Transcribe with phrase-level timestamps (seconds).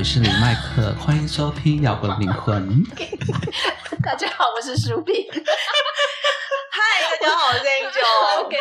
[0.00, 2.82] 我是李麦克， 欢迎收听摇滚灵魂。
[4.02, 5.14] 大家好，我是薯饼。
[5.30, 8.40] 嗨，大家好，我是 Angel。
[8.46, 8.56] OK，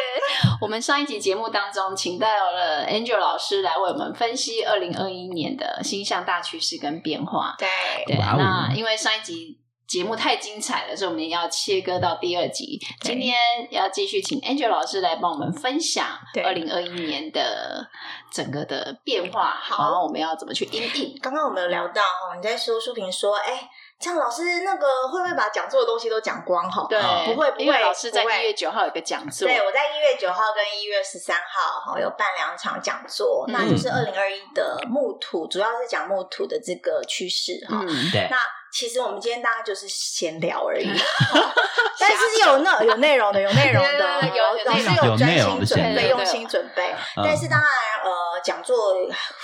[0.59, 7.55] 我们上一集节目当中，请到了 Angel 老师来为我们分析二零二一年的星象大趋势跟变化。
[7.57, 7.69] 对，
[8.05, 9.57] 对，哇哦那因为上一集
[9.89, 12.79] 节目太精彩了，所以我们要切割到第二集。
[13.01, 13.35] 今天
[13.71, 17.87] 要继续请 Angel 老师来帮我们分享对二零二一年的
[18.31, 21.19] 整个的变化，好然后我们要怎么去应应。
[21.19, 23.67] 刚刚我们有聊到哈，你在说书评说，哎，
[23.99, 26.85] 这样老师那个会不会把讲座的东西都讲光哈？
[26.87, 37.79] 对，哦不会不会因为老师在一月九号有个讲座，对，我在一月九号跟一月十三号哈有办两场讲座，嗯那就是二零二一的木土，主要是讲木土的这个趋势哈。
[37.81, 38.37] 嗯，对，那
[38.71, 40.87] 其实我们今天大家就是闲聊而已，
[41.99, 46.93] 但是有那有内容的，有内容的，有有老师有专有内容心准备，用心准备。
[47.17, 47.69] 嗯但是当然，
[48.03, 48.93] 呃，讲座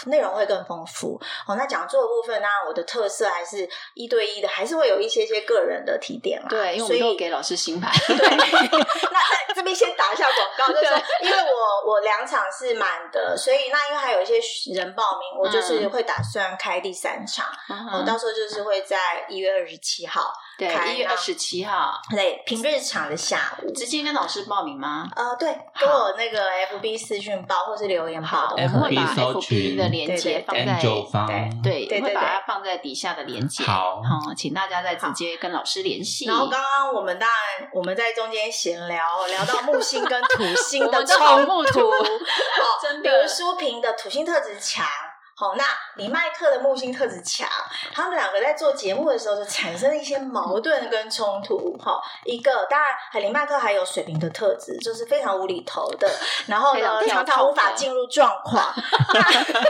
[0.06, 1.56] 内容会更丰富哦。
[1.56, 6.48] 那讲座的部分，呢我的特色还是一对一的，还是会有一些些个人的提点啦。
[6.50, 14.40] 对，因为我所以们都给老师新牌，对， 那那这边先打一下广告，就是，因为我我两场是满的，所以那因为还有一些
[14.74, 17.46] 人报名，我就是会打算开第三场，
[17.92, 18.98] 我、嗯到时候就是会在
[19.30, 23.72] 一月二十七号，对一月二十七号对，平日场的下午。
[23.74, 25.08] 直接跟老师报名吗？
[25.16, 30.80] 呃，对，跟我那个 FB 私讯报或是留言报好，我们会把 FB 的连接放在，
[31.62, 33.64] 对，对对对会把它放在底下的连接。
[33.64, 36.26] 好好，请大家再直接跟老师联系。
[36.26, 44.86] 然后刚刚我们当然我们在中间闲聊，聊到木星跟土星的们都好冲突，木图好， 真的比如书评的土星特质强。
[45.38, 47.46] 好，那李麦克的木星特质强，
[47.94, 51.78] 他们两个在做节目的时候就产生了一些矛盾跟冲突。
[51.78, 56.10] 哈，一个当然，李麦克还有水瓶的特质，就是非常无厘头的，
[56.48, 58.74] 然后呢，非常跳常无法进入状况。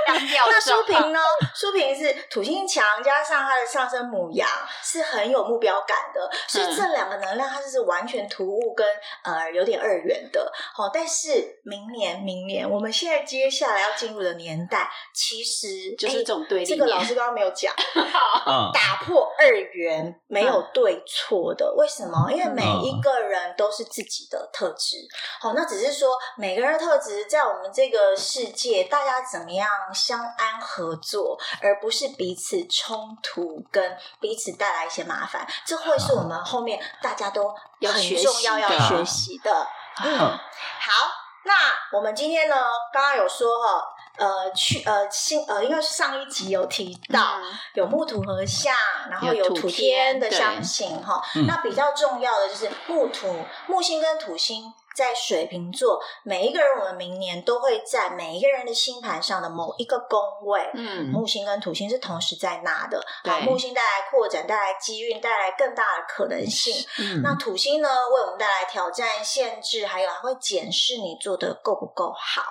[0.07, 1.19] 那书评评呢？
[1.55, 4.47] 书评是土星强加上他的上升母羊，
[4.83, 8.87] 是很有目标感的，所以这两个能量它就是完全突兀跟
[9.23, 10.51] 呃有点二元的。
[10.75, 15.54] 好，但是明年，明年我们现在接下来要进入的年代，其实
[15.97, 17.73] 就是哎这种对立这个老面师刚刚没有讲，
[18.47, 22.29] 嗯，打破二元没有对错的，为什么？
[22.31, 24.97] 因为每一个人都是自己的特质。
[25.39, 35.47] 好，那只是说每个人的特质在我们这个世界，大家怎么样相安合作，而不是彼此冲突跟彼此带来一些麻烦。
[35.65, 39.67] 这会是我们后面大家都很重要要学习的。
[40.03, 40.37] 嗯，好，
[41.45, 41.53] 那
[41.97, 42.55] 我们今天呢，
[42.91, 43.91] 刚刚有说哈。
[44.17, 47.43] 呃，去呃新呃，因为上一集有提到，嗯
[47.73, 48.73] 有木土和相，
[49.09, 51.21] 然后有土天的相形哈。
[51.35, 53.27] 嗯那比较重要的就是木土
[53.67, 60.71] 木星跟土星在水瓶座，每一个人我们明年都会在每一个人的星盘上的某一个宫位。
[60.73, 66.73] 嗯，木星跟土星是同时在那的，对好，木星带来扩展，带来机运，带来更大的可能性。
[66.99, 72.43] 嗯那土星呢，为我们带来挑战、限制，还有还会检视你做的够不够好。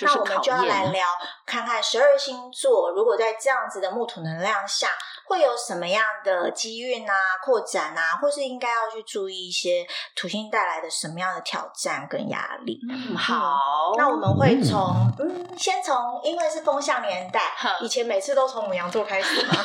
[0.00, 1.06] 那我们就要来聊，
[1.46, 4.88] 看看十二星座如果在这样子的木土能量下，
[5.28, 7.12] 会有什么样的机运啊、
[7.44, 12.80] 扩展啊，或是应该要去注意一些土星带来的什么样的挑战跟压力。
[12.90, 19.54] 嗯好，那我们会从嗯，先从因为是风向年代，以前每次都从母羊座开始嘛，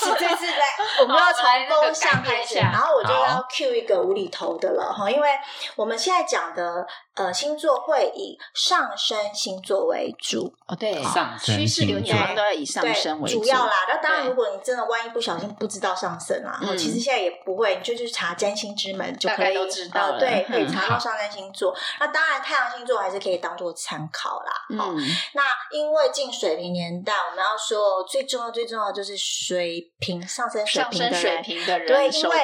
[0.00, 0.64] 是这次来
[1.00, 5.28] 我们要从风向开始，然后我就要好 cue 一个无厘头的了哈，因为
[5.76, 13.72] 我们现在讲的呃星座会以上升星座为主，哦对，上升趋势流年都要以上，升为主要啦。
[13.88, 16.76] 那当然，如果你真的万一不小心不知道上升啊，嗯。
[16.76, 21.74] 其实现在也不会，你就去查占星之门就可以都知道对，可以查到上升星座。
[22.00, 24.52] 那当然，太阳星座还是可以当做参考啦。
[24.78, 24.94] 哦。
[24.96, 25.02] 嗯，
[25.34, 32.36] 那因为进水平年代，我们要说最重要、最重要的就是水平上升水上升水瓶的人，平的人对，因为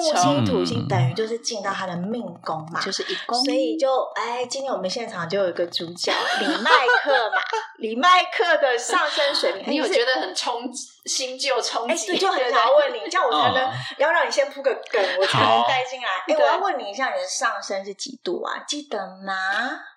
[0.00, 0.88] 木，星、土星嗯。
[0.88, 6.70] 等于就是进到他的命宫嘛，就是一宫，所以就哎，今天我们现场就有一个主角李麦
[7.02, 7.40] 克嘛，
[7.78, 12.06] 李麦克的上升水平，你有觉得很冲击，新旧冲哎，击？
[12.08, 16.08] 对，就很对想要问你，这样我才能哦要让你先铺个梗，我才能带进来。
[16.28, 18.62] 哎，我要问你一下，你的上升是几度啊？
[18.66, 19.34] 记得吗？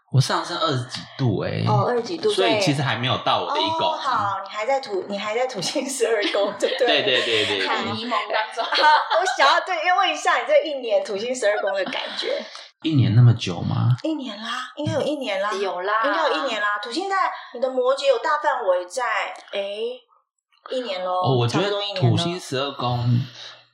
[0.09, 3.91] 我上升二十几度哎，哦，二十几度，所以其实还没有到我的一哦，宫。
[3.91, 6.87] 好，你还在土，你还在土星十二宫，对不对？
[6.87, 8.87] 对对对对对，很迷蒙当中，好，
[9.19, 12.41] 我想要对，要问一下你这一年土星十二宫的感觉。
[12.83, 13.97] 一年那么久吗？
[14.03, 16.77] 一年啦，应该有一年啦，有啦，应该有一年啦。
[16.81, 17.15] 土星在
[17.53, 19.03] 你的摩羯有大范围在，
[19.51, 19.59] 哎，
[20.69, 21.11] 一年喽。
[21.23, 23.21] 哦，我觉得土星十二宫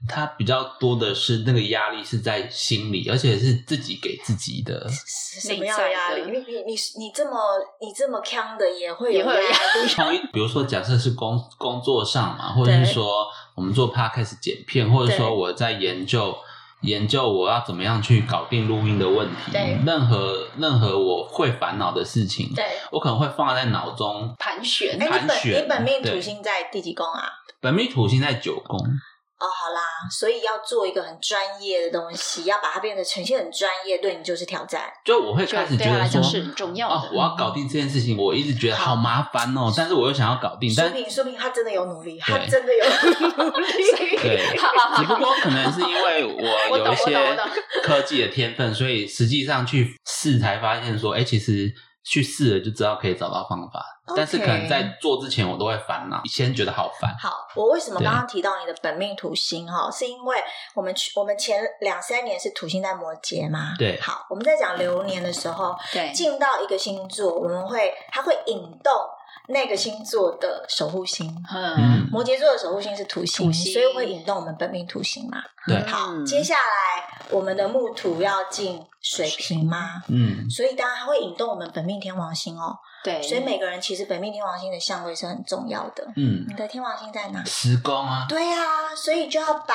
[0.08, 4.86] 它比较多的是那个压力是在心里，而且是自己给自己的。
[4.90, 6.24] 什么样的压力？
[6.30, 7.40] 你你你你这么
[7.80, 10.20] 你这么强的也会也会有压力。
[10.34, 13.26] 比如说假设是工工作上嘛，或者是说
[13.56, 16.36] 我们做 podcast 剪片，或者说我在研究
[16.84, 19.52] 研究我要怎么样去搞定录音的问题。
[19.52, 24.36] 对，任何任何我会烦恼的事情，对，我可能会放在脑中。
[24.38, 24.98] 盘旋。
[25.00, 25.64] 盘旋。
[25.64, 27.24] 你本命土星在第几宫啊？
[27.60, 28.78] 本命土星在九宫，
[29.44, 34.90] 哦，好啦，所以要做一个很专业的东西，要把它变得呈现很专业，对你就是挑战。
[35.04, 36.96] 就我会开始觉得说是很重要的。
[36.96, 42.86] 哦，我要搞定这件事情，我一直觉得好麻烦哦，但是我又想要搞定，但说明说明他真的有努力，他真的有
[43.44, 43.68] 努力。
[44.24, 46.24] 对，好好好只不过可能是因为
[46.70, 47.38] 我有一些
[47.84, 51.70] 科技的天分，所以实际上去试才发现说，哎，其实
[52.06, 53.84] 去试了就知道可以找到方法。
[54.16, 57.16] 但是可能在做之前，我都会烦恼，先觉得好烦。
[57.18, 60.38] 好，我为什么刚刚提到你的本命土星哈，是因为
[60.76, 63.74] 我们去我们前两三年是土星在摩羯嘛？
[63.78, 68.94] 对好，我们在讲流年的时候，对进到一个星座，我们会它会引动
[69.48, 71.28] 那个星座的守护星。
[72.12, 75.42] 摩羯座的守护星是土星，土星所以会引动我们本命土星嘛？
[75.68, 80.04] 对好，嗯接下来我们的木土要进水瓶吗？
[80.08, 82.78] 嗯，所以当然它会引动我们本命天王星哦。
[83.04, 86.06] 对，所以每个人其实本命天王星的相位是很重要的。
[86.16, 87.44] 嗯，你的天王星在哪？
[87.44, 89.74] 时工啊，对啊，所以就要把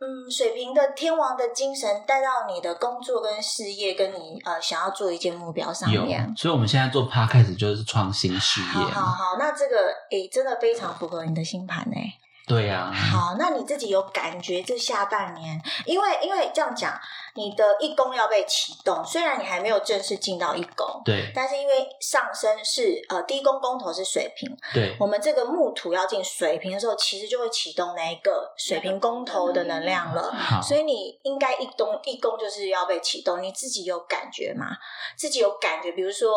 [0.00, 8.90] 嗯水瓶的天王的精神带到你的工作跟事业，跟你呃想要做一件目标上有面。，所以我们现在做 podcast 就是创新事业嘛。
[8.90, 9.76] 好好，那这个
[10.10, 12.12] 诶真的非常符合你的星盘诶。
[12.46, 16.98] 对呀，好，那你自己有感觉这下半年，因为因为这样讲，
[17.38, 30.32] 你的一宫要被启动，虽然你还没有正式进到一宫，对但是因为上升是呃第一宫宫头是水平，对我们这个木土要进水平的时候，其实就会启动那一个水平宫头的能量了。
[30.32, 34.66] 好，所以你应该一宫一宫就是要被启动，你自己有感觉吗？
[35.16, 36.32] 自己有感觉，比如说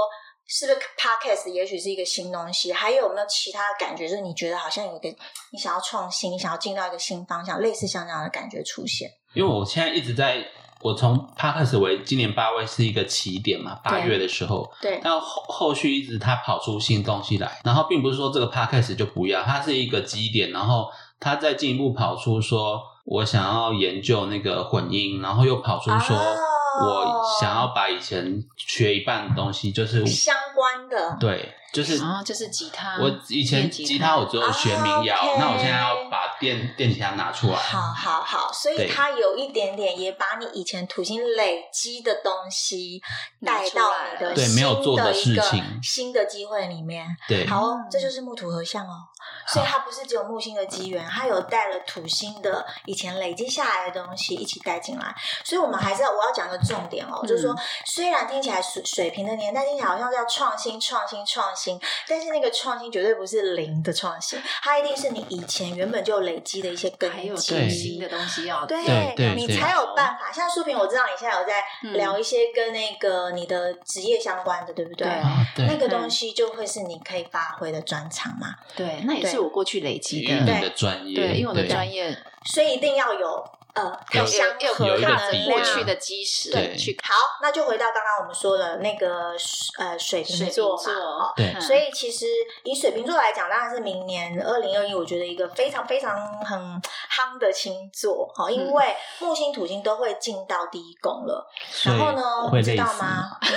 [0.48, 4.08] 是不是 podcast 也许是一个新东西，还有没有其他的感觉？
[4.08, 5.10] 就是你觉得好像有一个
[5.52, 9.10] 你想要创新，你想要进到一个新方向，类似像这样的感觉出现。
[9.34, 10.46] 因为我现在一直在，
[10.82, 20.90] 我从 podcast 为今年八位是一个起点嘛，八月的时候，对，但后后续一直它跑出新东西来，然后并不是说这个 podcast 就不要，它是一个基点，然后
[21.20, 26.36] 它再进一步跑出说，我想要研究那个混音，然后又跑出说，哦
[26.74, 31.18] 我想要把以前学一半的东西，就是相关的。
[31.20, 43.02] 对，就是啊，就是吉他，我以前吉他我只有学民谣，那我现在要把电电吉他拿出来，好好好，所以对它有一点点也把你以前土星累积的东西
[43.46, 47.08] 带到你的对新没有做的的一个事情新的机会里面。
[47.28, 49.08] 对，好哦，这就是木土合相哦，
[49.48, 55.16] 所以它不是只有木星的机缘，它有带了土星的以前累积下来的东西一起带进来。
[55.46, 61.61] 所以我们还是要我要讲个重点哦，就是说，虽然听起来水水平的年代听起来好像是要创新、创新、创新，
[62.08, 67.70] 但是那个创新绝对不是零的创新，它一定是你以前原本就累积的一些根还有基。
[67.82, 70.32] 新的东西要对对对对你才有办法。
[70.32, 75.08] 像淑萍，我知道你现在有在嗯聊一些跟那个你的职业相关的，对不对？
[75.08, 82.16] 对啊对，那个东西就会是你可以发挥的专长嘛，对，那也是我过去累积的，专业，对，因为我的专业
[82.46, 85.12] 所以一定要有呃有相有合的。
[85.46, 89.34] 过去的基石对去好，那就回到刚刚我们说的那个
[89.78, 92.26] 呃水瓶水瓶座嘛，哦对嗯所以其实
[92.64, 101.46] 以水瓶座来讲，当然是明年二零二一，我觉得一个非常非常很夯的星座，哈，因嗯为木星、土星都会进到第一宫了。
[101.84, 103.38] 然后呢，知道吗？
[103.42, 103.52] 嗯，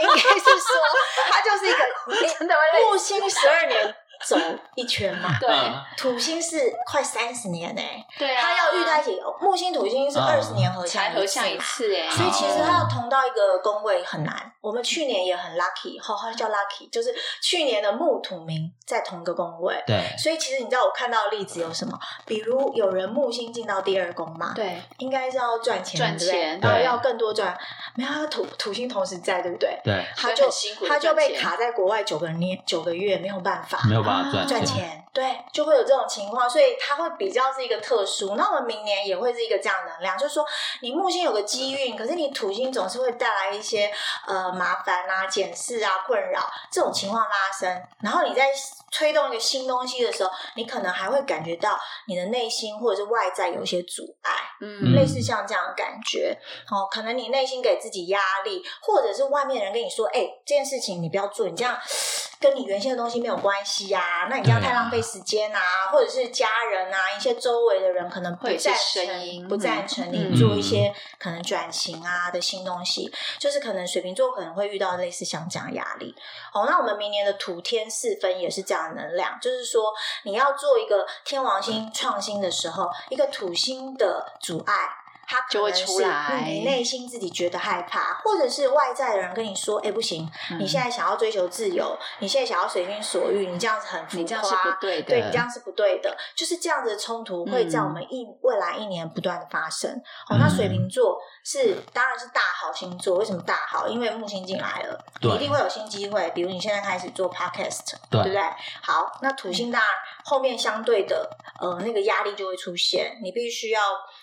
[0.00, 0.80] 应该是说
[1.30, 1.78] 它就是一个
[2.38, 2.54] 真的
[2.88, 3.94] 木星十二年
[4.26, 4.36] 走
[4.74, 5.48] 一圈嘛， 对。
[5.50, 7.82] 嗯土星是快三十年呢、
[8.18, 11.58] 对啊，它要遇在一起，木星土星是嗯二十年合相才合相一。
[11.58, 14.50] 次哎，所以其实哦它要同到一个宫位很难。
[14.60, 19.82] 我们去年也很 lucky，好，好叫 lucky，就是去年的木土冥在同个宫位。
[19.86, 21.98] 对所以其实你知道我看到的例子有什么？
[22.26, 27.56] 比如有人木星进到第二宫嘛，对应该是要赚钱，赚钱对然后要更多赚，
[27.94, 29.80] 没有，他土土星同时在，对不对？
[29.82, 38.36] 对，他就辛苦他就被卡在国外九个年九个月，没有办法，没有办法赚赚钱，对，就会有这种情况，所以他会比较是一个特殊。
[38.36, 40.44] 那我们明年也会是一个这样能量，就是说
[40.82, 43.90] 你木星有个机运，可是你土星总是会带来一些
[44.26, 48.50] 呃麻烦啊、检视啊、困扰这种情况拉升，然后你在
[48.90, 54.30] 推动一个新东西的时候，你可能还会感觉到你的内心或者是外在有一些阻碍。
[54.62, 56.36] 嗯类似像这样的感觉，
[56.70, 61.78] 哦，可能你内心给自己压力，或者是外面人跟你说，哎、这件事情你不要做，你这样
[62.40, 65.60] 跟你原先的东西没有关系呀、那你这样太浪费时间啊，
[65.92, 76.16] 或者是家人啊，一些周围的人可能不会赞成，不赞成你嗯做一些可能转型啊的新东西，就是可能水瓶座可能会遇到类似像这样的压力。
[76.54, 79.92] 哦，那我们明年的土天四分也是这样的能量，就是说
[80.22, 84.74] 你要做一个天王星创新的时候，一个土星的阻碍。
[85.30, 99.88] 它可就会出来嗯你内心自己觉得害怕，或者是外在的人跟你说：“哎、不行，嗯你现在想要追求自由，你现在想要随心所欲，你这样子很浮夸，你这样是不对的对你这样是不对的。”就是这样子的冲突会在我们一、未来一年不断的发生。
[100.28, 103.86] 哦，那水瓶座是当然是大好星座，为什么大好？
[103.86, 106.28] 因为木星进来了，一定会有新机会。
[106.34, 108.42] 比如你现在开始做 podcast，对不对？
[108.82, 109.90] 好，那土星当然
[110.24, 113.80] 后面相对的呃那个压力就会出现，你必须要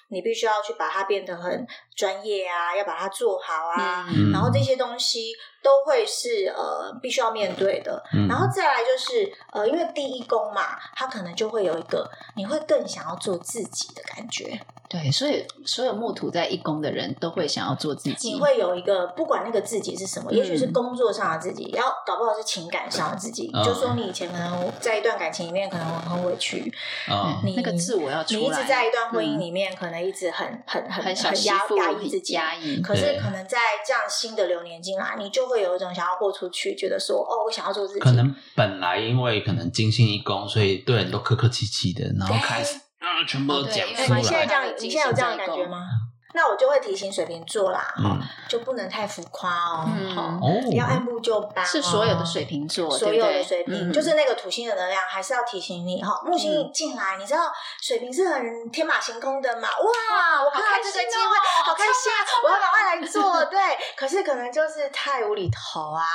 [0.10, 4.08] 你必须要去把它变得很专业啊，要把它做好啊。
[4.08, 8.27] 嗯，然后这些东西都会是呃必须要面对的，嗯。
[8.30, 23.63] 然后再来就是呃，因为第一宫嘛，它可能就会有一个你会更想要做自己的感觉，对，所以所有木土在一宫的人都会想要做自己，你会有一个不管那个自己是什么，也许是嗯工作上的自己，也要搞不好是情感上的自己，嗯。
[23.63, 26.72] 就说你以前可能在一段感情里面可能很委屈，
[27.10, 27.42] 嗯。
[27.44, 29.39] 你那个自我要出来，你一直在一段婚姻嗯。
[29.39, 38.00] 里面，可能一直很很很很压妇压抑自己，压抑，可是可能在这样新的流年进来，你就会有一种想要豁出去，觉得说哦，我想要做自己。
[38.00, 44.53] 可能本来因为可能金星一宫，所以对人都客客气气的，然后开始啊、全部都讲出来你现在这。
[44.53, 45.86] 样，你现在有这样的感觉吗？
[46.34, 51.67] 那我就会提醒水瓶座啦，嗯，就不能太浮夸哦，嗯哈哦，要按部就班哦。
[51.67, 56.22] 是所有的水瓶座，所有的水瓶，嗯就是那个土星的能量，还是要提醒你哈。
[56.25, 59.69] 木星一进来，你知道水瓶是很天马行空的嘛？
[59.69, 62.15] 哇，我看到这个机会，好开心啊！
[62.43, 63.46] 我要赶快来做。
[63.46, 63.60] 对，
[63.96, 66.05] 可是可能就是太无厘头啊，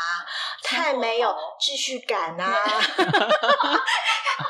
[0.62, 2.54] 太没有秩序感啊，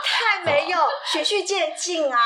[0.03, 2.21] 太没有循序渐进啊。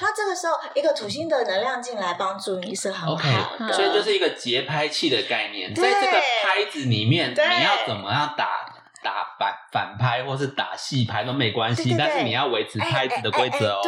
[0.00, 3.72] 那这个时候，一个土星的能量进来帮助你是很好的。
[3.72, 8.66] 所以就是一个节拍器的概念，对在这个拍子里面，你要怎么样打
[9.02, 13.80] 打反反拍或是打细拍都没关系，但是你要维持拍子的规则哦。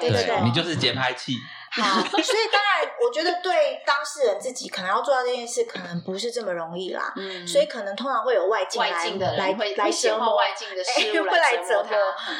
[0.00, 1.34] 对对对对，你就是节拍器。
[1.82, 7.12] 好，所以当然，我觉得对当事人自己可能要做到这件事，可能不是这么容易啦。
[7.16, 8.90] 嗯所以可能通常会有外境来
[9.36, 11.96] 来来折磨外境的 事哎会物来来折磨他。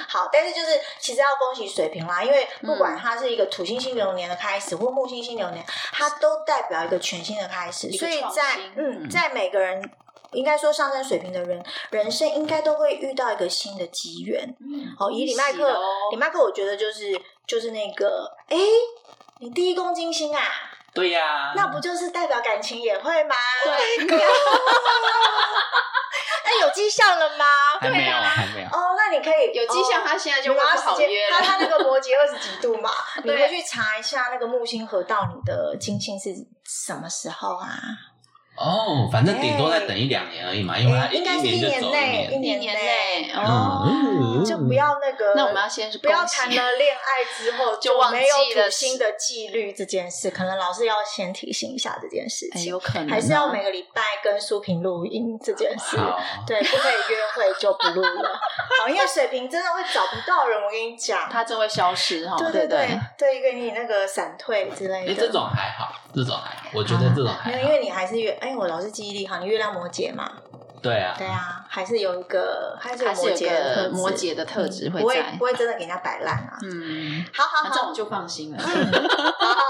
[0.08, 7.90] 好，但是就是其实要恭喜水瓶啦，因为不管嗯它是一个土星星流年的开始，或木星星流年，它都代表一个全新的开始。
[7.92, 9.90] 所以在嗯，嗯在每个人。
[10.32, 11.60] 应该说，上升水平的人，
[11.90, 14.40] 人生应该都会遇到一个新的机缘。
[14.60, 15.76] 嗯哦，以李麦克，
[16.12, 18.56] 李麦克，我觉得就是就是那个，哎，
[19.40, 20.42] 你第一公斤星啊，
[20.92, 23.34] 对呀，那不就是代表感情也会吗？
[23.64, 24.06] 对，
[26.44, 27.44] 那有迹象了吗？
[27.80, 28.68] 还没有，还没有。
[28.68, 31.36] 哦，那你可以有迹象，哦他现在就会你拿时间不好约，了。
[31.38, 32.90] 他他那个摩羯二十几度嘛，
[33.24, 36.34] 你对回去查一下那个木星合到你的金星是
[36.66, 37.78] 什么时候啊？
[38.58, 42.74] 哦，反正顶多再等一两年而已嘛，因为它哎应该是一一年年就走一内，一年。
[42.74, 43.86] 内嗯哦，
[44.44, 45.34] 就不要那个。
[45.34, 55.96] 那我们要先不要谈了恋爱之后就忘没有记了土星的纪律这件事，可能老师要先提醒一下这件事哎，情，有可能哦还是要每个礼拜跟苏萍录音这件事。
[56.46, 58.40] 对，不可以约会就不录了。
[58.80, 61.28] 好，因为水瓶真的会找不到人，我跟你讲。
[61.30, 65.12] 他就会消失哈，对对对对，一个你那个闪退之类的。
[65.12, 67.78] 哎，这种还好，这种还好，我觉得这种还好没有，好因。
[67.78, 70.32] 为你还是月，哎，我老是记忆力好，你月亮摩羯嘛，
[70.82, 74.88] 对啊，对啊，还是有一个，还是有羯的特质摩羯的特质。
[74.88, 76.58] 嗯不会不会真的给人家摆烂啊。
[76.62, 77.68] 嗯，好好好。
[77.68, 78.62] 那这种，就放心了。
[78.62, 79.64] 好好好。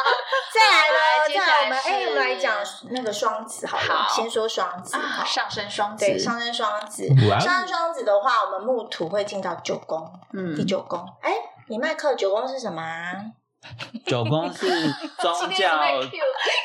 [0.53, 2.57] 再来了， 接下来再来我们哎，我们来讲
[2.91, 4.15] 那个双子好了，好。
[4.15, 4.97] 先说双子。
[5.27, 7.09] 上升双子，对，上升双子，
[7.41, 10.55] 上升双子的话，我们木土会进到九宫，嗯。
[10.57, 10.99] 第九宫。
[11.23, 11.33] 哎，
[11.69, 13.13] 你麦克九宫是什么啊？
[14.07, 14.67] 九宫是
[15.19, 15.79] 宗教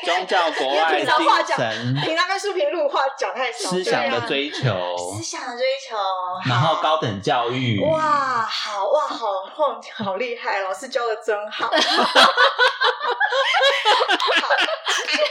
[0.04, 1.94] 宗教国外因为平常话精讲神。
[2.02, 5.96] 平常跟书评录话讲太少，思想的追求，思想的追求，
[6.48, 11.66] 然后高等教育，哇，好哇，好好好厉害，老师教的真好。
[11.70, 11.76] 好。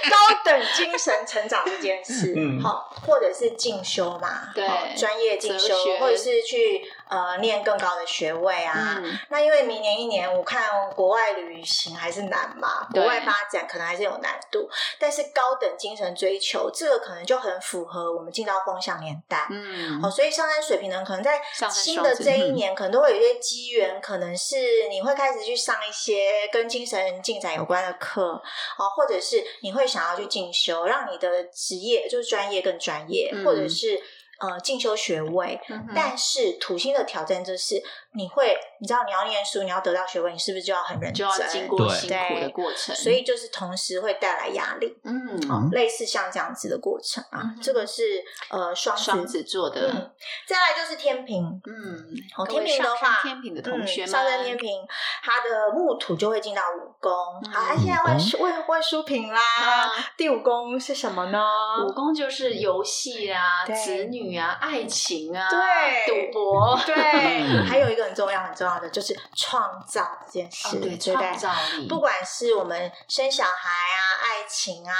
[0.09, 2.61] 高等精神成长这件事，嗯。
[2.61, 4.67] 好，或者是进修嘛，对。
[4.67, 8.99] 好专业进修，或者是去呃念更高的学位啊。
[9.03, 14.69] 嗯，那因为明年一年，我看国外旅行还是难嘛，国外发展可能还是有难度，
[14.99, 19.47] 但是高等精神追求，这个可能就很符合我们进到风向年代。
[19.49, 28.41] 嗯哦，所以上升水平呢，可能在新的这一嗯年，可能都会有一些机缘，可能是你会开始去上一些跟精神进展有关的课，
[28.77, 34.01] 哦，或者是你会想要去进修，让你的职业就是专业更专业，嗯或者是
[34.39, 37.81] 呃进修学位，嗯但是土星的挑战就是
[38.13, 41.13] 你会，你知道你要念书，你要得到学位，你是不是就要很认真？
[41.13, 44.95] 就要经过辛苦的过程，所以就是同时会带来压力。
[45.03, 50.11] 嗯，哦，类似像这样子的过程啊，嗯这个是呃双子，双子座的，嗯，
[50.47, 54.81] 再来就是天平，嗯，天平的话，天平的同学上升天平，
[55.23, 57.11] 他的木土就会进到五宫，
[57.45, 61.43] 嗯好，他现在问五书问问书评啦，啊第五宫是什么呢？
[61.85, 65.59] 五宫就是游戏啊、对子女啊、爱情啊、对。
[66.07, 67.65] 赌博，对，嗯。
[67.65, 71.27] 还有一个很重要很重要的就是创造这件事，哦对，对不对？
[71.29, 74.93] 创造力，不管是我们生小孩啊、爱情啊，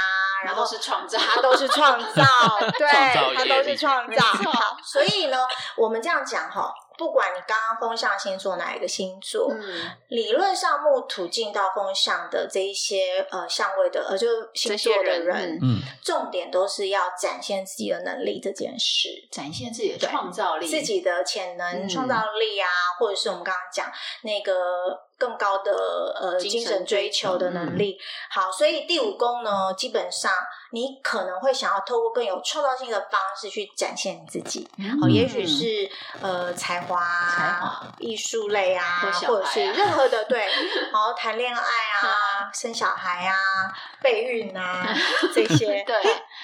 [0.43, 2.23] 然后是创造，它都是创造，
[2.77, 2.87] 对，
[3.35, 4.25] 它都是创造。
[4.51, 5.37] 好，所以呢，
[5.77, 19.09] 我们这样讲哈，不管你刚刚风象星座哪一个星座，嗯，理论上木土进到风象的这一些呃相位的呃，就星座的人人，嗯，重点都是要展现自己的能力这件事。
[19.31, 22.67] 展现自己的创造力，自己的潜能、嗯创造力啊，
[22.99, 23.91] 或者是我们刚刚讲
[24.23, 24.53] 那个
[25.17, 25.71] 更高的
[26.19, 27.97] 呃精神追求的能力。
[28.29, 30.31] 好，所以第五宫呢，基本上
[30.71, 34.67] 你可能会想要透过更有创造性的方式去展现你自己。
[34.77, 35.89] 嗯哦，也许是
[36.21, 37.59] 呃才华才
[37.99, 40.45] 艺术类啊，或者是任何的对，
[40.91, 43.35] 然后谈恋爱啊、生小孩啊、
[44.01, 44.87] 备孕啊
[45.33, 45.83] 这些。
[45.83, 45.95] 对，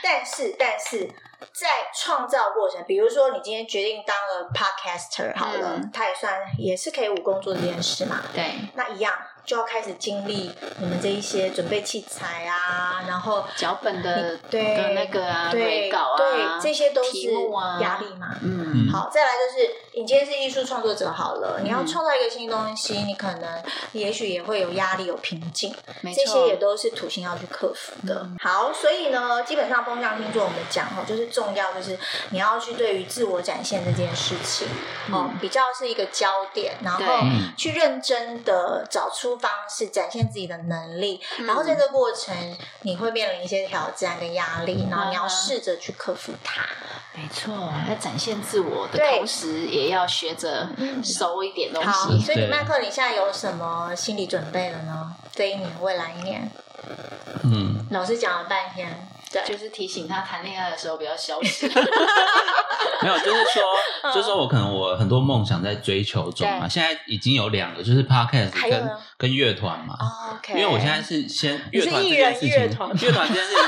[0.01, 1.09] 但是，但是
[1.53, 5.91] 在创造过程，比如说你今天决定当了 podcaster 好了，嗯。
[5.93, 8.21] 他也算也是可以武功做这件事嘛。
[8.33, 9.13] 对，那一样
[9.45, 17.17] 就要开始经历你们这一些准备器材啊，然后脚本的对的那个啊，对稿啊，对，这些都是
[17.81, 18.35] 压力嘛。
[18.43, 28.21] 嗯，好，再来就是你今天是艺术创作者好了，你要嗯创造一个新东西，你可能也许也会有压力、有瓶颈，这些也，都是土星要去克服的。
[28.23, 28.37] 嗯。
[28.39, 31.97] 好，所以呢，基本上风象星座我们讲哦，就是重要就是
[32.29, 34.67] 你要去对于自我展现这件事情
[35.11, 35.37] 哦，嗯。
[35.39, 37.01] 比较是一个焦点，然后
[37.57, 41.19] 去认真的找出方式，展现自己的能力。
[41.39, 41.47] 嗯。
[41.47, 42.35] 然后在这个过程，
[42.81, 46.61] 你会面临一些挑战跟压力，然后你要试着去克服它。
[47.13, 51.03] 没错，在展现自我的同时，也要学着嗯。
[51.03, 52.21] 收一点东好，西。
[52.23, 55.15] 所以李对麦克，你现在有什么心理准备了呢？
[55.33, 56.51] 这一年，未来一年，
[57.43, 61.67] 嗯，老师讲了半天，对，就是提醒他谈恋爱的时候不要消失。
[63.01, 63.63] 没有，就是说，
[64.03, 69.95] 嗯就是说我可能我很多梦想在追求中嘛，现在已经有两个，就是 podcast 跟跟乐团嘛。
[69.99, 73.67] 哦，OK，因为我现在是先乐团这件事情，乐团乐团这件事情是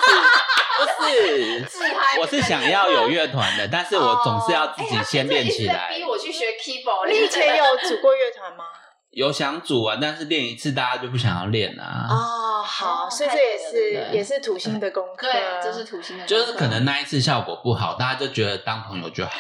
[0.98, 1.66] 不是？
[2.20, 5.94] 我是想要有乐团的，但是我总是要自己先练起来。
[5.96, 7.10] 逼我去学 keyboard。
[7.10, 8.66] 你以前有组过乐团吗？
[9.14, 12.08] 有想组啊，但是练一次大家就不想要练啊。
[12.10, 19.32] 哦，好，哦所以这也是也是土星的功课，对，这是土星的功课，就是可能那一次效果不好，大家就觉得当朋友就好。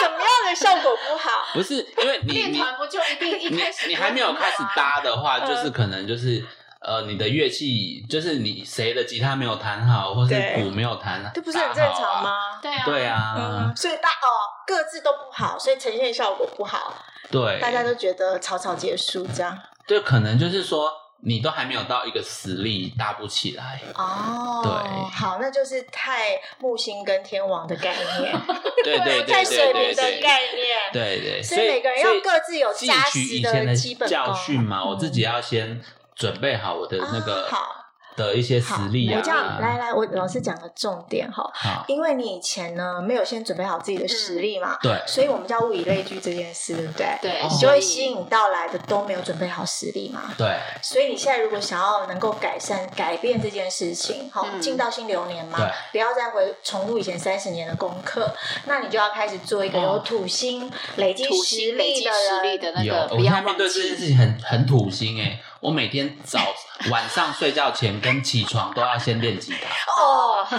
[0.00, 1.30] 什么样的效果不好？
[1.54, 6.44] 不是因为你练你团不就一定一你开始你还没有开始搭的话，嗯就是可能就是
[6.80, 12.22] 呃，你的乐器就是你谁的吉他没有弹好，或是对鼓没有弹，这不是很正常？
[12.22, 12.58] 吗？
[12.60, 14.28] 对啊，对，啊嗯，，所以大哦
[14.66, 16.94] 各自都不好，所以呈现效果不好，
[17.30, 19.58] 对，大家都觉得草草结束这样。
[19.86, 23.80] 对可能就是说你都还没有到一个实力搭不起来。
[23.94, 28.32] 哦，对好，那就是太木星跟天王的概念，
[28.84, 30.02] 对对对太对水平的。
[30.22, 30.78] 概念。
[30.92, 35.82] 对对，所以每个人要各自有汲扎实的基本教功训嘛，嗯我自己要先
[36.14, 37.83] 准备好我的那个啊好
[38.16, 39.18] 的一些实力啊。
[39.18, 47.06] 我这样来来，我老师讲个重点哈，好，因为你以前呢没有先准备好自己的实力嘛，对所以我们叫物以类聚这件事，对不对？
[47.22, 50.32] 对就会吸引到来的都没有准备好实力嘛。
[50.36, 55.58] 对，所以你现在如果想要能够改善、改变这件事情，好、嗯进到新流年嘛，
[55.92, 58.30] 不要再回重复以前三十年的功课，
[58.66, 62.20] 那你就要开始做一个有土星累积土实星累积力的人。
[62.20, 63.94] 实力的那有，个，我不要忘现在面对这件。
[63.94, 66.40] 事情很很土星哎、我每天早
[66.92, 70.58] 晚上睡觉前跟起床都要先练吉他，哦，好，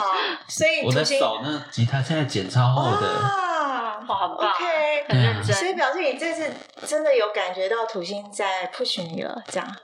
[0.50, 4.50] 所以我的手呢吉他现在剪超厚的，哇哇，很棒。
[4.50, 5.56] OK 很认真。
[5.56, 5.76] 所以。
[5.76, 6.52] 表示你这次
[6.88, 9.76] 真的有感觉到土星在 push 你了，这样。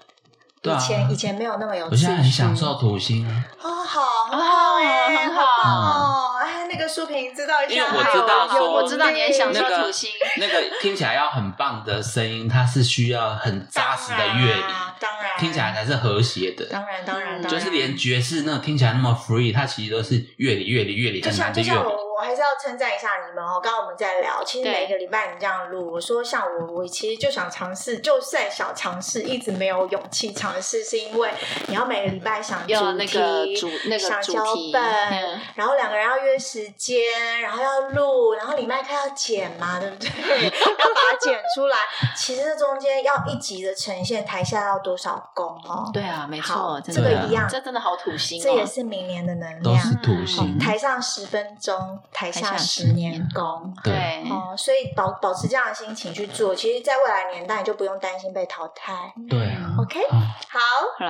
[0.63, 6.38] 以前以前没有那么有我现在很享受土星啊，哦，好，很好哎，很好棒哦！
[6.39, 14.62] 哎，那个书评知道一下，因为我知道说有我知道你很享受土星， 那个听起来要很棒的声音，它是需要很扎实的乐理，
[15.00, 16.65] 当然听起来才是和谐的。
[16.65, 21.89] 当然当然，嗯当然就是连爵士那种听起来那么 free，它其实都是乐理、乐理、乐理就很难的乐理。
[22.21, 23.60] 我还是要称赞一下你们哦。
[23.60, 31.31] 刚刚我们在聊，其实对每个礼拜你这样录，我说像我，我其实就想尝试，就算想尝试，一直没有勇气尝试，是因为
[31.65, 40.10] 你要每个礼拜想要主那个主那个想主题脚本嗯，然后两个人要约时间，然后要录，然后李麦克要剪嘛， 对不对？
[40.10, 41.77] 要把它剪出来。
[42.15, 45.89] 其实这中间要一集的呈现，台下要多少功哦？
[45.91, 49.63] 对啊，没好错，真这个一样这真的好土星哦，这也是明年的能量。
[49.63, 53.74] 都是土星，台上十分钟，台下十十年功。
[53.84, 59.13] 对对，哦，所以保保持这样的心情去做，其实，在未来年代你就不用担心被淘汰。
[59.30, 59.58] 对啊。
[59.80, 60.17] OK，啊
[60.50, 60.60] 好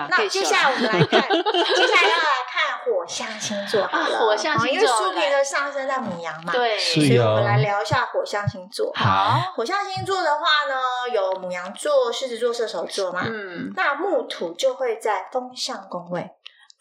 [0.10, 4.06] 那接下来我们来看， 接下来要来看火象星座好了。
[4.16, 8.92] 啊火象星座哦因为苏萍的上升在母羊嘛，，对，所以我哦们来聊一下火象星座。
[8.94, 10.76] 好，火象星座的话呢，
[11.12, 13.24] 有母羊座、狮子座、射手座嘛。
[13.26, 16.30] 嗯，那木土就会在风象宫位，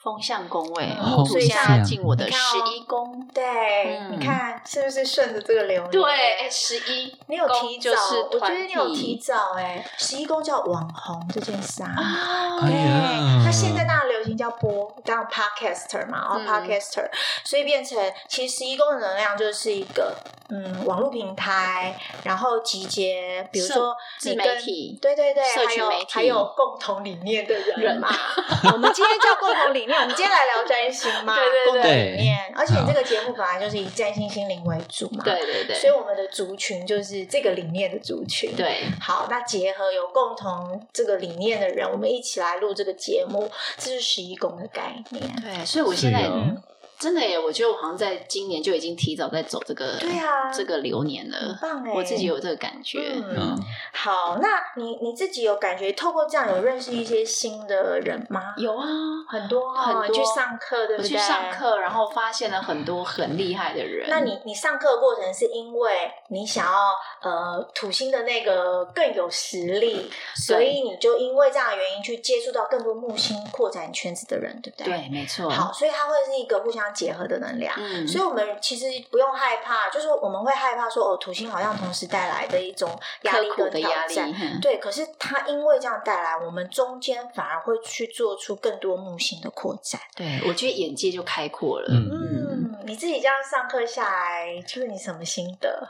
[0.02, 0.96] 风象宫位，
[1.28, 5.90] 所以要进我的十一宫，对，嗯你看是不是顺着这个流年？
[5.90, 6.02] 对，
[6.40, 7.90] 哎，十一，你有提早，
[8.32, 11.92] 我觉得你有提早哎、十一宫叫网红这件事啊。
[11.94, 12.72] 啊对，
[13.44, 13.99] 那现在当然流行
[14.40, 16.46] 叫播，当然 podcaster 嘛，然后嗯。
[16.50, 17.08] podcaster，、
[17.44, 17.98] 所以变成
[18.28, 20.16] 其实十一宫的能量就是一个
[20.48, 26.06] 嗯网络平台，然后集结，比如说自媒体对对对，还有社群媒体。
[26.10, 28.00] 还有共同理念的人人。
[28.00, 28.08] 嘛。
[28.72, 31.64] 我们今天叫共同理念，我们今天来聊占星嘛， 对对对。
[31.66, 45.36] 共同理念，而且好这个节目本来就是以占星心灵为主嘛，对对对，所以我们的族群就是这个理念的族群。，对，好，那结合有共同这个理念的人，我们一起来录这个节目，这是十一宫的概念。
[45.40, 46.28] 对，所以我现在
[47.00, 53.58] 真的耶，我觉得我好像在今年就已经提早在走这个对啊这个流年了，很棒哎，我自己有这个感觉，嗯嗯，
[53.92, 58.54] 好，那你你自己有感觉透过这样有认识一些新的人吗？
[58.56, 58.86] 有啊，
[59.28, 61.08] 很多哈、很多去上课对不对？
[61.08, 61.40] 去上。
[61.50, 64.08] 课，然后发现了很多很厉害的人。
[64.08, 66.72] 那你你上课的过程是因为你想要
[67.22, 74.86] 呃土星的那个更有实力，所以你就因为这样的原因去接触到更多木星扩展圈子的人，对不对？。
[74.86, 77.74] 对，没错，好，所以它会是一个互相结合的能量。
[77.78, 83.48] 嗯，所以，我们其实不用害怕，就是我们会害怕说，哦，土星好像同时带来的一种压力
[84.60, 90.00] 对，可是它因为这样带来，我们中间反而会去做出更多木星的扩展。
[90.14, 91.88] 对，我觉得眼界就开阔了。
[91.90, 95.88] 嗯嗯，你自己这样上课下来，就是你什么心得？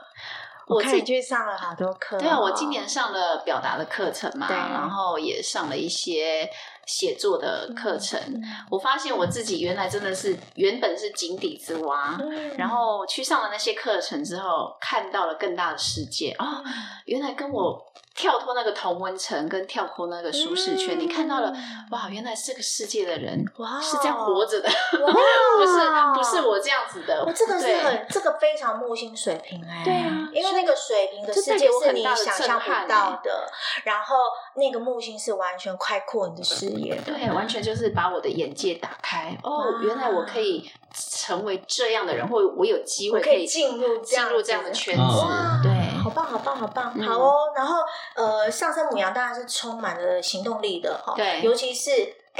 [0.66, 6.48] 我自你去上了好多课、对啊，我今年上了表达的课程嘛，然后也上了一些
[6.86, 8.20] 写作的课程。
[8.26, 16.62] 嗯我发现我自己原来真的是原本是井底之蛙，嗯然后去上了那些课程之后，看到了更大的世界嗯啊、
[17.06, 21.52] 原来跟我跳脱那个同温层，跟跳脱那个舒适圈，你看到了
[21.90, 25.12] 哇，原来这个世界的人嗯哇是这样活着的，哇
[25.58, 27.24] 不是不是我这样子的。
[27.26, 33.50] 我这个是很这个非常木星水平哎、对啊因为那个水平的世界是你想象不到的，
[33.84, 34.16] 然后
[34.54, 36.68] 那个木星是完全开阔你的视
[37.04, 39.36] 对，完全就是把我的眼界打开。
[39.42, 45.02] 哦，原来我可以成为这样的人，或我有机会可以进入这样进入这样的圈子。
[45.02, 47.32] 嗯对，好棒，好棒，好棒，嗯好哦。
[47.54, 47.78] 然后
[48.14, 51.90] 呃，上升母羊当然是充满了行动力的哈，对尤其是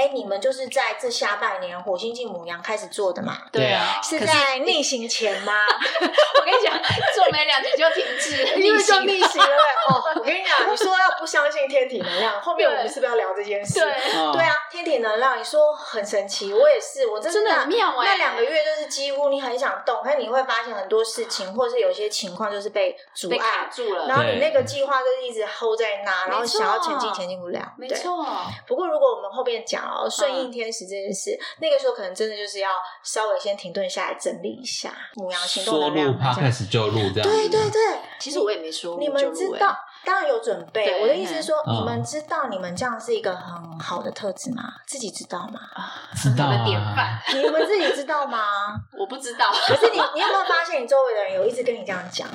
[0.01, 5.53] 哎，你们就是在这下半年火星进母羊开始做的嘛，对啊，是在逆行前吗？
[6.01, 6.73] 我跟你讲，
[7.15, 9.55] 做没两天就停滞， 因为就行逆行了对
[9.95, 10.03] 哦。
[10.17, 13.81] 我跟你讲，你说要不相信天体能量，后面我们是不是要聊这件事？
[13.81, 24.07] 对，嗯对啊，天体能量，你说很神奇，我也是，我真真的很妙哎那两个月就是几乎你很想动，但你会发现很多事情，或者是有些情况就是被阻碍，住了。
[24.07, 27.61] 然后你那个计划就是一直 hold 在那，然后想要前进，前进不了。
[27.77, 28.25] 没错，
[28.67, 32.69] 不过如果我们后面讲哦，顺嗯应天时这件事，那个时候可能真的就是要
[33.03, 36.19] 稍微先停顿下来整理一下母羊行动说录能量。
[36.19, 37.81] 大家 podcast 就录这样子，对对对，
[38.19, 41.01] 其实我也没说你们知道，当然有准备。
[41.01, 44.63] 我的意思是说，嗯你们知道你们这样是一个很好的特质吗？
[44.87, 45.61] 自己知道吗？
[45.75, 48.39] 啊， 知道的典啊范，你们自己知道吗？
[48.99, 49.47] 我不知道。
[49.67, 52.29] 可是你，你有没有发现你周围的人有一直跟你这样讲？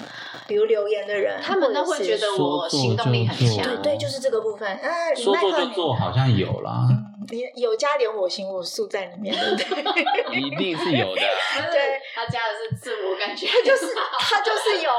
[0.47, 4.67] 比如留言的人，他们都会觉得我行动力很强对对，就是这个部分。
[4.67, 10.35] 哎，你说做就做，好像有啦，嗯你有加点我行我素在里面，对不对？
[10.39, 11.65] 一定是有的啊。
[11.71, 14.89] 对，他加的是自我感觉，他就是他就是有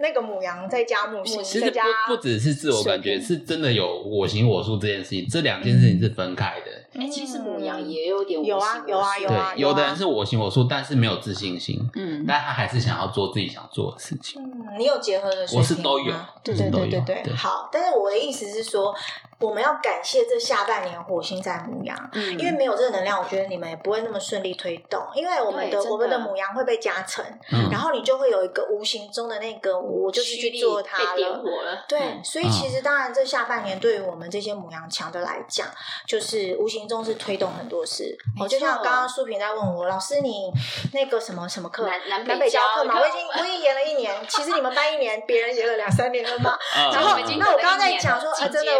[0.00, 7.00] 那个母羊再加木星，其实不不只是自我感觉，是真的有我行我素这件事情，这两件事情是分开的。
[7.00, 14.40] 哎，其实母羊也有点我有啊有啊有啊，有的人是我行我素，但是没有自信心，嗯，但他还是想要做自己想做的事情。
[14.42, 17.68] 嗯，你有结合的水我是都有吗对我是都有对对对对，对好。
[17.70, 18.94] 但是我的意思是说，
[19.40, 25.00] 我们要感谢这下半年火星在母羊，嗯因为没有这个能量，我觉得你们也不会那么顺利推动。
[25.14, 31.28] 因为我们的的我们的母羊会被加成，嗯然后你就会有一个无形中的那个我就是去做它了。
[31.64, 35.66] 了，对，嗯所以其实当然，这下半年对于我们这些母羊强的来讲，
[36.06, 38.16] 就是无形中是推动很多事。
[38.36, 40.50] 没哦，就像刚刚苏萍在问我，老师你
[40.92, 46.58] 那个什么什么课，南北交课嘛，我已经我已经延了一年，其实你们班一年，别人延了两三年了嘛。
[46.76, 48.72] 嗯 然后那我刚刚在讲说，啊，真的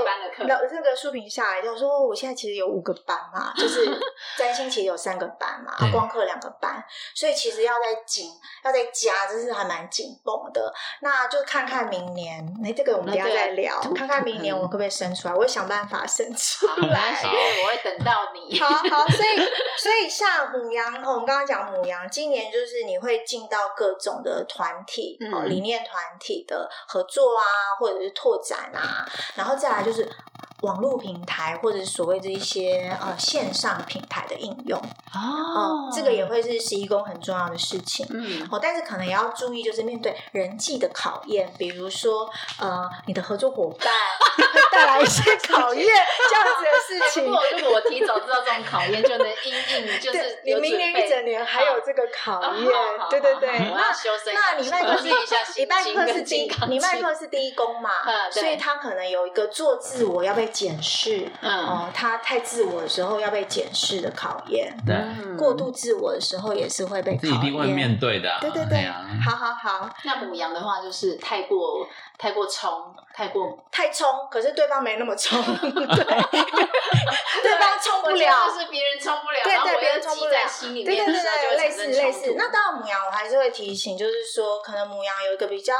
[0.48, 3.86] 那那个书评下来，就说我现在其实有五个班嘛，就是
[4.36, 6.82] 占星其实有三个班嘛，对光课两个班，
[7.14, 8.30] 所以其实要在紧，
[8.64, 10.72] 要在加，就是还蛮紧绷的。
[11.02, 17.26] 那就看看明年，哎，这个我们等一下再聊，看看明年我可不可以生出来，我会想办法生出来系，。
[17.26, 18.58] 我会等到你。
[18.58, 19.36] 好好，所以
[19.76, 27.44] 所以像母羊，哦我们刚刚讲母羊，今年就是你会进到各种的团体、哦，嗯理念团体的合作啊，
[27.78, 30.08] 或者是拓展啊，然后再来就是
[30.62, 34.80] 网络平台或者所谓的一些呃线上平台的应用，
[35.14, 38.06] 哦，这个也会是十一宫很重要的事情。
[38.10, 38.46] 嗯。
[38.50, 43.88] 哦，但是可能也要注意，就是面对人际的考验，比如说，呃，你的合作伙伴。
[44.36, 45.86] 会 带来一些 考验，
[46.28, 47.24] 这样子的事不情。
[47.24, 52.70] 过如果我提早知道这种考验，就能应应，就是，你明年一整年还有这个考哦验
[53.10, 53.58] 对对对。
[53.74, 57.90] 那修身那礼拜课是修饰一下心礼拜课是第金刚礼拜课是第一宫嘛
[58.30, 61.66] 所以他可能有一个做自我要被检视，嗯。
[61.66, 68.38] 哦，他太自我的时候要被检视的考验，对，嗯过度自我的时候也是会被考验，这一定会面对的啊。
[68.40, 68.88] 对对对。
[69.24, 71.86] 好好好，那母羊的话，就是太过
[72.18, 76.04] 太过冲，太过太冲，可是对方没那么冲， 对，
[77.42, 78.58] 对方冲不了得。
[78.58, 82.10] 是别人冲不了，对对，别人冲不了记在心里面，对对类似类。
[82.12, 85.74] 似那到母羊，我还是会提醒，就是说，可能母羊有一个比较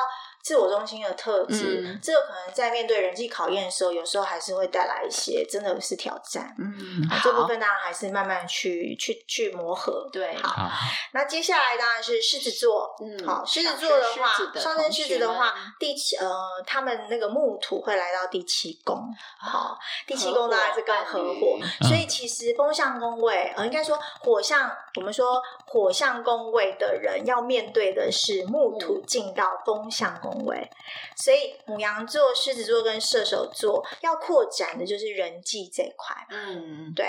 [0.49, 6.57] 自我中心的特质，嗯这个可能在面对人际考验的时候，有时候还是会带来一些真的是挑战。
[6.59, 10.09] 嗯，好，这部分当然还是慢慢去去去磨合。
[10.11, 10.71] 对好，好，
[11.13, 12.97] 那接下来当然是狮子座。
[12.99, 16.27] 嗯好，狮子座的话升狮子，的上升狮子的话第七呃，
[16.67, 18.97] 他们那个木土会来到第七宫。
[19.39, 30.69] 好，第七宫当然是跟合伙所以其实风象宫位，呃，应该说火象，我们说火象宫位的人要面对的是木土进到风象宫位，
[31.17, 36.17] 所以母羊座、狮子座跟射手座要扩展的就是人际这一块。
[36.31, 37.07] 嗯，对，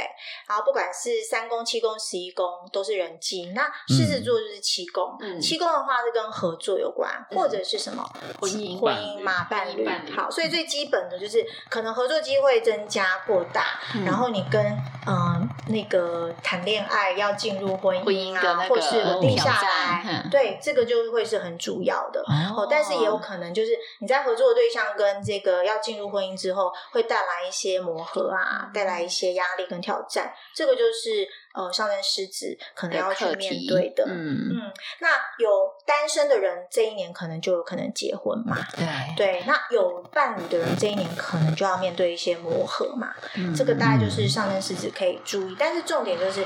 [0.47, 8.03] 然后不管是三宫、七宫、十一宫都是人际，那狮子座就是七宫，嗯七宫的话是跟合作有关，或者是什么
[8.39, 10.11] 婚姻婚姻嘛、伴伴侣。
[10.15, 14.65] 好，所以最基本的就是可能合作机会增加扩大，嗯然后你跟
[15.07, 22.21] 嗯、呃那个谈恋爱要进入婚婚姻啊，姻那个或是稳定下来，嗯对，这个就会是很主要的。
[22.21, 34.03] 哦哦，但是也有可能就是你在合作的对象跟这个要进入婚姻之后，会带来一些磨合啊，带来一些压力跟挑战，这个就是呃上升狮子可能要去面对的。
[34.07, 38.57] 嗯，嗯，那有单身的人这一年可能就有可能结婚嘛？
[38.75, 38.85] 对，
[39.15, 43.13] 对，那有伴侣的人这一年可能就要面对一些磨合嘛。
[43.35, 46.45] 嗯这个大概就是上升狮子可以注意，但是重点就是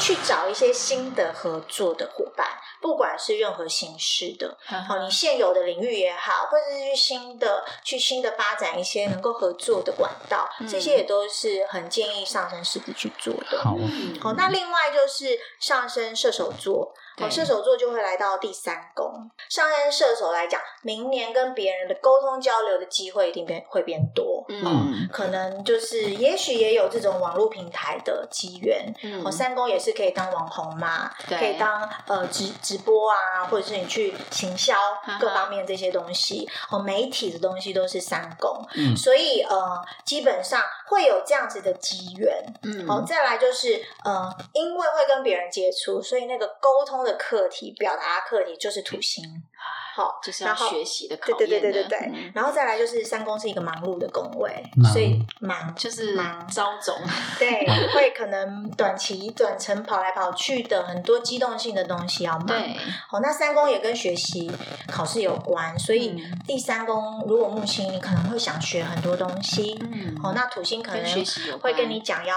[0.00, 2.46] 去找一些新的合作的伙伴，
[2.80, 13.62] 不管是任何形式的，好，你现有的领域也好，或者是去新的去新的发展一些能够合作的管道，嗯这些也都是很建议上升狮子去做的。
[13.62, 19.30] 好，嗯好，那另外就是上升射手座，对哦，射手座就会来到第三宫。
[19.48, 24.44] 上升射手来讲，明年跟别人的沟通交流的机会一定变会变多。
[24.48, 28.92] 嗯可能就是，也许也有这种网络平台的机缘。
[29.02, 34.74] 嗯哦，三宫也是可以当网红嘛，对可以当呃直直播啊，或者是你去行销
[35.20, 42.42] 各方面这些东西，哦，媒体的东西都是三宫，嗯所以呃，基本上会有这样子的机缘。
[42.62, 49.24] 嗯好，再来就是呃，因为会跟别人接触，所以那个沟通的课题、表达课题就是土星。
[49.94, 56.96] 好，就是要学习的考对验的，对对对对对，嗯然后再来就是三宫是一个忙碌的宫位，所以忙就是忙招总，
[57.38, 62.46] 对，会可能短期、短程跑来跑去的很多机动性的东西要忙。
[62.46, 62.74] 对，
[63.06, 64.50] 好，那三宫也跟学习、
[64.88, 69.78] 考试有关，所以嗯第三宫如果木星，你可能会想学很多东西。
[69.92, 72.34] 嗯好，那土星可能学习有会跟你讲要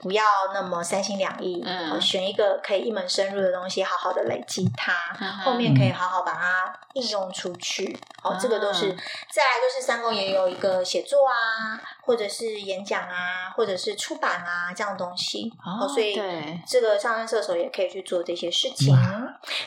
[0.00, 0.22] 不要
[0.54, 1.64] 那么三心两意，
[2.00, 7.98] 选一个可以一门深入的东西，好好的累积它，嗯后面可以好好把它应用出去。
[8.22, 8.90] 哦，这个都是。
[8.92, 8.96] 啊
[9.30, 15.52] 再来就是三公也有一个写作啊，或者是演讲啊，或者是出版啊这样的东西。
[15.64, 18.96] 哦所以对这个上升射手也可以去做这些事情。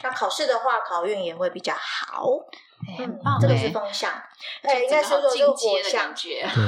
[0.02, 2.28] 那考试的话，考运也会比较好。
[2.98, 4.12] 很棒，这个是风象，
[4.62, 6.14] 哎，应该是说这个火象。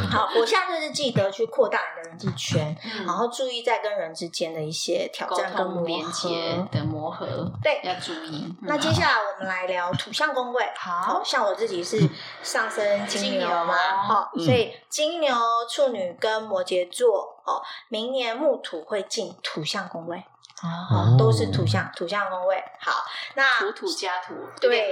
[0.10, 8.54] 好，火象就是记得去扩大你的人际圈，然后注意在跟人之间的一些挑战跟磨合的磨合，对，要注意。
[8.62, 10.64] 那接下来我们来聊土象宫位。
[10.76, 12.10] 好像我自己是
[12.42, 15.36] 上升金牛嘛，好，所以金牛、
[15.70, 20.24] 处女跟摩羯座哦，明年木土会进土象宫位。
[20.62, 23.04] 哦，都是土象，土象宫位好。
[23.36, 24.92] 那土土加土，对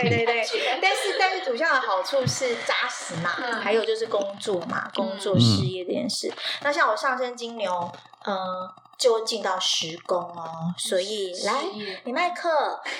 [0.00, 0.78] 对对对。
[0.82, 6.32] 但是但是土象的好处是扎实嘛，还有就是工作嘛，工作事业这件事。
[6.62, 7.92] 那像我上升金牛，
[8.24, 8.72] 嗯。
[9.02, 11.52] 就进到十宫哦，所以来
[12.04, 12.48] 李麦克，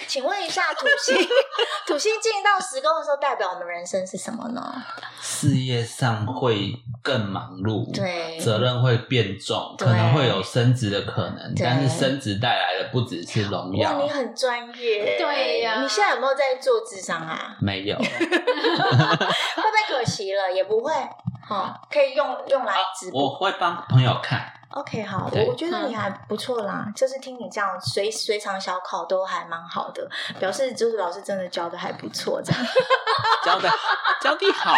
[0.09, 1.17] 请问一下，土星
[1.87, 4.83] 土星进到十宫的时候，代表我们人生是什么呢？
[5.21, 14.03] 事业上会更忙碌，对，责任会变重，可能会有升职的可能，但是升职带来的不只是荣耀。
[14.03, 15.81] 你很专业，对呀。
[15.81, 17.57] 你现在有没有在做智商啊？
[17.61, 20.53] 没有， 会不会可惜了？
[20.53, 20.93] 也不会，
[21.47, 23.23] 好，可以用用来直播。
[23.23, 24.53] 我会帮朋友看。
[24.73, 30.09] OK，好，我我觉得你还不错啦，就是听你这样随随场小考都还蛮好的，
[30.39, 32.61] 表示就是老师真的教的还不错，这样
[33.45, 33.71] 教的
[34.21, 34.75] 教的好，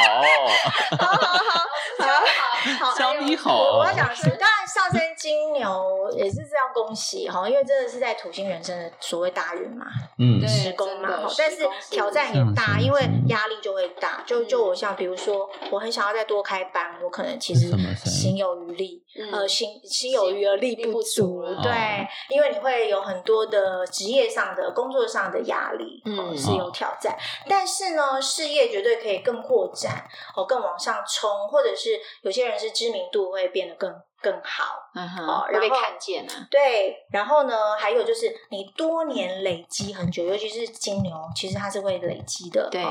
[0.98, 1.64] 好好好。
[1.98, 3.78] 好，好， 教的好。
[3.78, 9.86] 我要讲是，当然上升金牛也是这样恭喜哈，因为真的是在土星人生的所谓大运嘛，
[10.18, 14.22] 嗯，时工嘛，但是挑战也大，因为压力就会大。
[14.26, 17.70] 就就我像比如说，我很想要再多开班，我可能其实
[18.04, 27.16] 心有余力，呃，心心有余而力不足，对，因为你会有很多的职业上的工作上的压力，嗯，是有挑战。
[27.48, 30.04] 但是呢，事业绝对可以更扩展，
[30.36, 32.00] 哦，更往上冲，或者是。
[32.22, 36.32] 有些人是知名度会变得更更好，嗯哼，被看见了。
[36.50, 42.82] 对，然后呢，还有就是你多年累积很久，尤其是金牛，其实它是会累积的，对。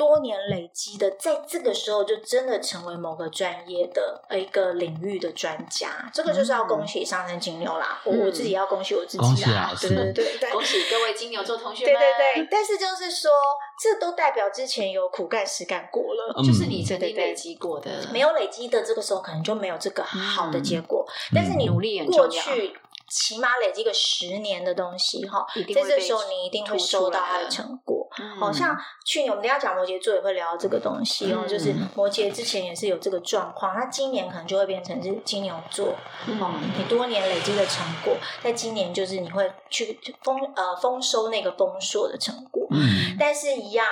[0.00, 8.00] 多年累积的，在这个时候就真的成为某个专业的一个领域的专家，这个就是要恭喜上升金牛啦！
[8.04, 9.70] 我我自己要恭喜我自己啊！
[9.78, 12.00] 对对对对， 恭喜各位金牛座同学对对
[12.36, 13.30] 对，但是就是说，
[13.78, 21.06] 这都代表之前有苦干实干过了，就是你曾经累积过的，没有累积的这个时候可能就没有这个好的结果。
[21.34, 22.74] 但是你努力过去。
[23.12, 27.99] 起码累积个十年的东西哈，在这时候你一定会收到它的成果。
[28.38, 35.94] 好像去年我们等下讲摩羯座也会聊这个东西哦，就是摩羯之前也是有这个状况，那今年可能就会变成是金牛座。
[36.40, 42.66] 哦，你多年累积的成果，在今年就是你会去丰呃丰收那个丰硕的成果。
[42.70, 43.86] 嗯，但是一样。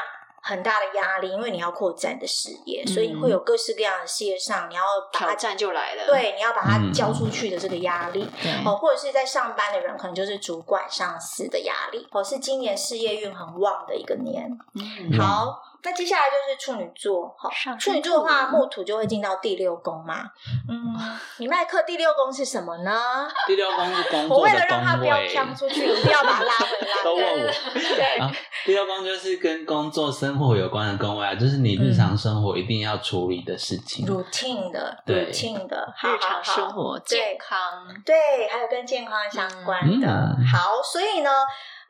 [0.49, 4.81] 很大的压力，因为你要扩展的事业，所以会有各式各样的事业上，你要
[5.13, 6.07] 把挑战就来了。
[6.07, 8.27] 对，你要把它交出去的这个压力，
[8.65, 14.59] 哦，或者是在上班的人，可能就是主管上司的压力，哦，是今年事业运很旺的一个年。
[15.21, 15.63] 好。
[15.83, 20.25] 那接下来就是处女座，好，处女座的话，木土就会进到第六宫嘛。
[20.69, 20.97] 嗯，
[21.39, 23.29] 你麦克第六宫是什么呢？
[23.47, 27.05] 第六宫是工作我为了让他不要飘出去，一定要把他拉回来。
[27.05, 27.53] 都问我。
[27.73, 28.21] 对，
[28.65, 37.59] 第六宫就是跟工作生活有关的宫位啊，就是你日常生活一定要处理的事情，routine 的，routine 的，日常生活健康，
[38.05, 40.09] 对，还有跟健康相关的。
[40.53, 41.31] 好，所以呢。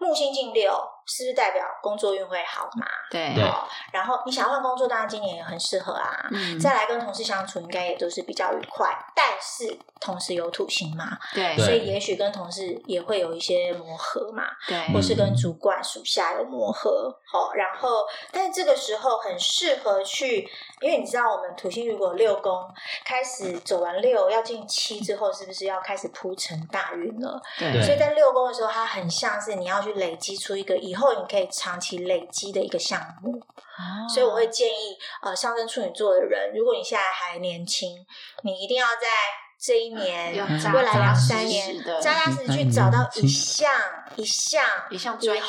[0.00, 0.72] 木星进六，
[1.08, 2.86] 是不是代表工作运会好嘛？
[3.10, 3.66] 对，好。
[3.90, 6.28] 然后你想要换工作，当然今年也很适合啊。
[6.30, 6.60] 嗯。
[6.60, 8.94] 再来跟同事相处，应该也都是比较愉快。
[9.16, 11.18] 但是同时有土星嘛？
[11.34, 11.56] 对。
[11.56, 14.44] 所以也许跟同事也会有一些磨合嘛？
[14.66, 14.78] 对。
[14.92, 17.12] 或是跟主管属下有磨合。
[17.30, 20.48] 好，然后，但是这个时候很适合去，
[20.80, 22.52] 因为你知道，我们土星如果六宫
[23.08, 27.42] 开始走完六，要进七之后，是不是要开始铺成大运了？
[27.58, 27.82] 对。
[27.82, 29.88] 所以在六宫的时候，它很像是你要去。
[29.98, 33.42] 累积出一个以后你可以长期累积的一个项目，
[34.14, 38.06] 所以我会建议呃，上升处女座的人，如果你现在还年轻，
[38.42, 39.08] 你一定要在。
[39.60, 40.32] 这一年，
[40.72, 43.68] 未来两三年，扎扎实实去找到一项
[44.14, 45.42] 一项一项专业，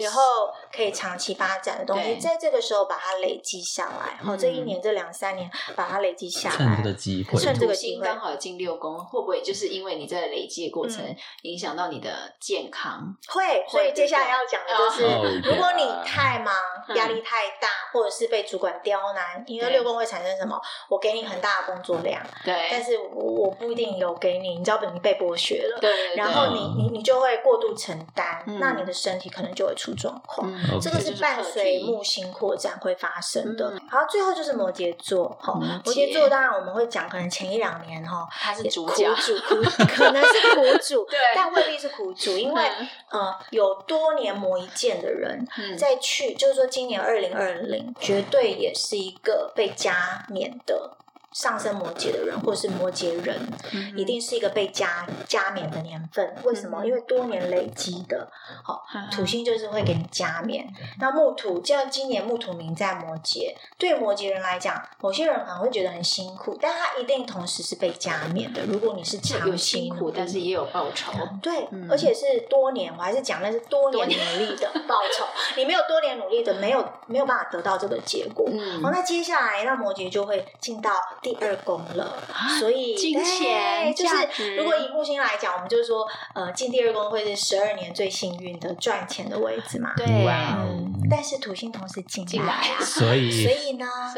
[0.00, 4.18] 以后可以长期发展的东西，在这个时候把它累积下来。
[4.22, 11.02] 好，这一年这两三年把它累积下来，趁这个机会，趁这个机会刚好进六宫，会不会就是因为你在累积的过程
[11.42, 13.16] 影响到你的健康？
[13.28, 16.54] 会，所以接下来要讲的就是，如果你太忙、
[16.96, 20.60] 压力太大，或者是被主管刁难，因为六宫会产生什么？
[20.88, 23.52] 我给你很大的工作量，对，但是我我。
[23.62, 30.50] 不一定有给你，你知道本你被剥削了，对对，然后你你你就会过度承担，嗯那你的身体可能就会出状况。
[30.70, 33.72] 嗯这个是伴随木星扩展会发生的。
[33.90, 42.62] 好，最后就是摩羯座，哈，摩摩羯座当然我们会讲，可能前一两年哈，他是主苦，主苦，可能是苦主， 对但未必是苦主，因为
[43.10, 50.96] 嗯呃，有多年磨一剑的人，嗯再去就是说今年二零二零，绝对也是一个被加冕的。
[51.32, 53.38] 上升摩羯的人，或是摩羯人，
[53.72, 56.34] 嗯一定是一个被加加冕的年份。
[56.44, 56.80] 为什么？
[56.82, 58.28] 嗯因为多年累积的，
[58.64, 60.66] 好、嗯土星就是会给你加冕。
[60.98, 68.64] 那木土，像今年木土明在摩羯，对摩羯人来讲，某些人可能会觉得很辛苦，但他一定同时是被加冕的。
[68.66, 71.12] 如果你是长有辛苦，但是也有报酬。
[71.40, 75.24] 对，嗯而且是多年，我还是讲那是多年努力的 报酬。
[75.56, 78.46] 你没有多年努力的，没有没有办法得到这个结果。
[78.50, 80.90] 嗯哦，那接下来那摩羯就会进到
[81.22, 82.18] 第二宫了，
[82.58, 86.04] 所以啊金钱就是如果以木星来讲，我们就是说，
[86.34, 89.92] 呃，进第二宫会是十二年最幸运的赚钱的位置嘛。
[89.96, 90.66] 对，哇哦。
[90.68, 93.52] 嗯，但是土星同时进进来啊所所以所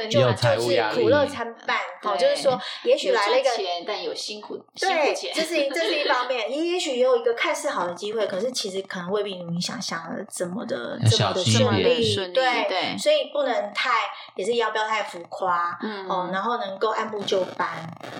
[0.05, 1.77] 以，就有财务就是压力苦乐参半。
[2.03, 13.91] 好，就是说，也许来了一个钱，但有辛苦辛苦对，钱，这是这是一方面，也也许也有一个看似好的机会，可是其实可能未必如你想象的这么的这么的顺利，顺利对对所以不能太
[14.37, 17.69] 也是要不要太浮夸，嗯哦，然后能够按部就班，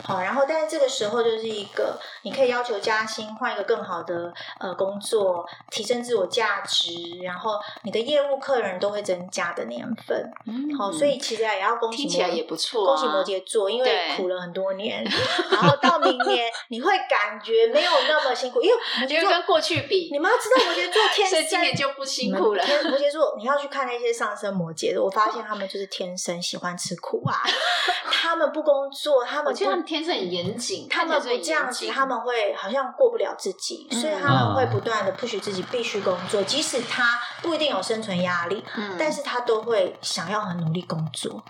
[0.03, 15.03] 好，然后但是这个时候就是一个你可以要求加薪，换一个更好的呃工作，提升自我价值，然后你的业务客人都会增加的年份，嗯好，所以其实也要恭喜听起来也不错啊，恭喜摩羯座，因为苦了很多年，
[15.51, 22.65] 然后到明年 你会感觉没有那么辛苦，因为摩羯座因为跟过去比你，们要知道摩羯座 天生年就不辛苦了。
[22.85, 27.43] 摩羯座，你要去看那些上升摩羯的，我发现他们就是天生喜欢吃苦啊，
[28.11, 29.85] 他们不工作，他们我觉得他们。
[29.85, 41.43] 天生很严谨，他们不这样子，他们会好像过不了自己，所以他们会不断的 push 自己必须工作，即使他不一定有生存压力，嗯但是他都会想要很努力工作，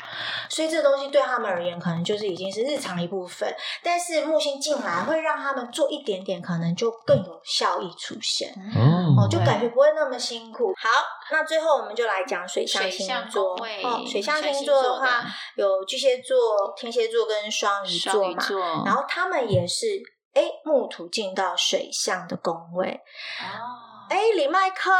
[0.49, 3.55] 所以这个东西对他们而言，可能就是已经是日常一部分。
[3.82, 8.51] 但是木星进来，会让他们做一点点，可能就更有效益出现。
[8.74, 10.72] 哦哦，就感觉不会那么辛苦。
[10.76, 10.88] 好，
[11.30, 13.55] 那最后我们就来讲水象星座。
[13.55, 16.36] 哦，水象星座的话的，有巨蟹座、
[16.76, 18.42] 天蝎座跟双鱼座嘛。
[18.42, 19.86] 座，然后他们也是，
[20.32, 23.01] 哎，木土进到水象的宫位。
[23.40, 24.90] 哦哎，李麦克，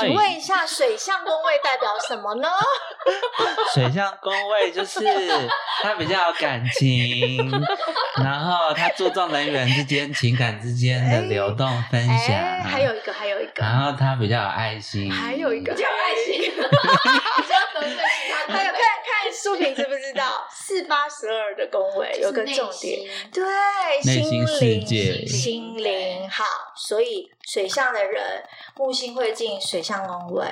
[0.00, 2.48] 请问一下，水象宫位代表什么呢？
[3.74, 5.00] 水象宫位就是
[5.82, 7.50] 他比较有感情，
[8.22, 18.15] 然后他注重人与人之间情感之间的流动分享，哎，还有一个，还有一个，然后他比较有爱心，还有一个，比较爱心，比较得罪其他还有
[19.36, 20.46] 书评知不知道？
[20.50, 23.00] 四八十二的宫位有个重点，
[23.32, 23.44] 对，
[24.04, 28.42] 内心世灵界心灵好，所以水象的人，
[28.74, 30.46] 木星会进水象宫位，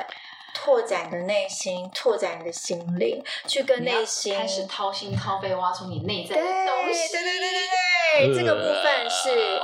[0.55, 7.13] 拓展你的内心，拓展你的心灵，去跟内心开始掏心掏肺，挖出你内在的东西。
[7.13, 7.61] 对对对对
[8.15, 9.59] 对，这个部分是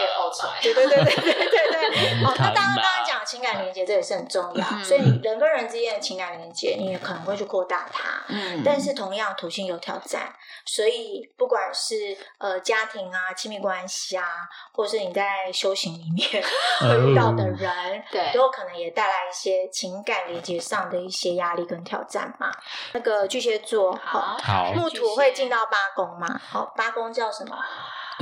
[0.00, 0.60] 可以 O 出来。
[0.62, 2.24] 对对对对对对对。
[2.24, 4.66] 哦，那当然刚刚讲情感连接，这也是很重要。
[4.72, 8.22] 嗯所以你人跟人之间的情感连接，你也可能会去扩大它。
[8.28, 10.32] 嗯但是同样，土星有挑战，
[10.64, 14.24] 所以不管是呃家庭啊、亲密关系啊，
[14.72, 16.42] 或是你在修行里面
[16.80, 22.50] 会 遇到的人，对都有可能也带来一些情感连接上的一些压力跟挑战嘛。
[22.92, 26.40] 那个巨蟹座，好，好木土会进到八宫嘛？
[26.48, 27.56] 好，八宫叫什么？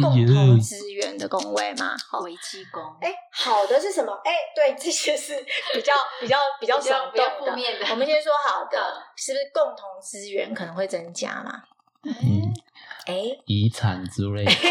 [0.03, 1.95] 共同资源的工位嘛。
[2.11, 2.83] 好，危机工。
[3.01, 4.13] 哎，好的是什么？
[4.25, 5.35] 哎，对，这些是
[5.75, 11.63] 比较比较比较比较耸比较动负面的我们先说好的嗯，是不是共同资源可能会增加嘛？
[12.05, 12.55] 嗯，
[13.07, 13.39] 哎。
[13.47, 14.69] 遗产之类的哎，，对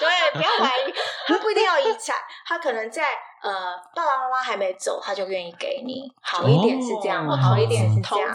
[0.00, 0.92] 对，不要怀疑，
[1.30, 2.16] 他不一定要遗产，
[2.46, 3.04] 他可能在
[3.42, 6.10] 呃爸爸妈妈还没走，他就愿意给你。
[6.20, 7.36] 好一点是这样，哦。
[7.36, 8.30] 好一点是这样。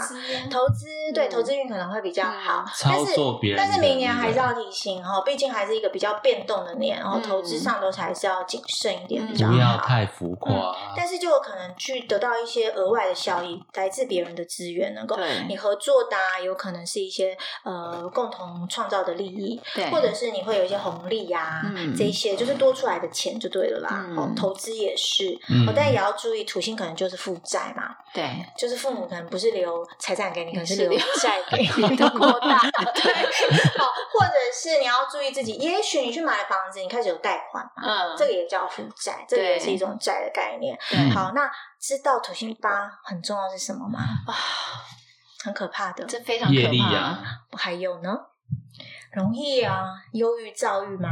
[0.49, 1.29] 投资对嗯。
[1.29, 7.21] 投资运可能会比较好，但是作别人但是明年还是要提醒哦，毕竟还是一个比较变动的年，然后嗯。
[7.21, 9.27] 投资上都还是要谨慎一点嗯。
[9.27, 9.53] 比较好。
[9.53, 9.77] 不要好。
[9.85, 10.75] 太浮夸。
[10.95, 15.17] 但是就有可能去得到一些额外的效益，来自别人的资源，能够
[15.47, 19.89] 你合作的、啊，有可能是一些呃共同创造的利益，对。
[19.91, 21.93] 或者是你会有一些红利呀、嗯。
[21.95, 24.05] 这一些就是多出来的钱就对了啦。
[24.07, 32.59] 嗯哦，投资也是，嗯哦，但也要注意，土星可能就是负债嘛，对，就是父母可能不是留财产给你，可能是留债给你 的扩大。
[32.93, 33.13] 对，
[33.77, 40.77] 好，或者是你要注意自己，也许你去买了房子，你开始有贷款嘛，嗯，这个也叫负债，这个也是一种债的概念。
[40.89, 43.99] 对好，那知道土星八很重要是什么吗？
[44.27, 44.33] 啊，
[45.43, 47.23] 很可怕的，这非常可怕啊。
[47.57, 48.17] 还有呢？
[49.13, 51.09] 容易啊，忧郁、躁郁嘛。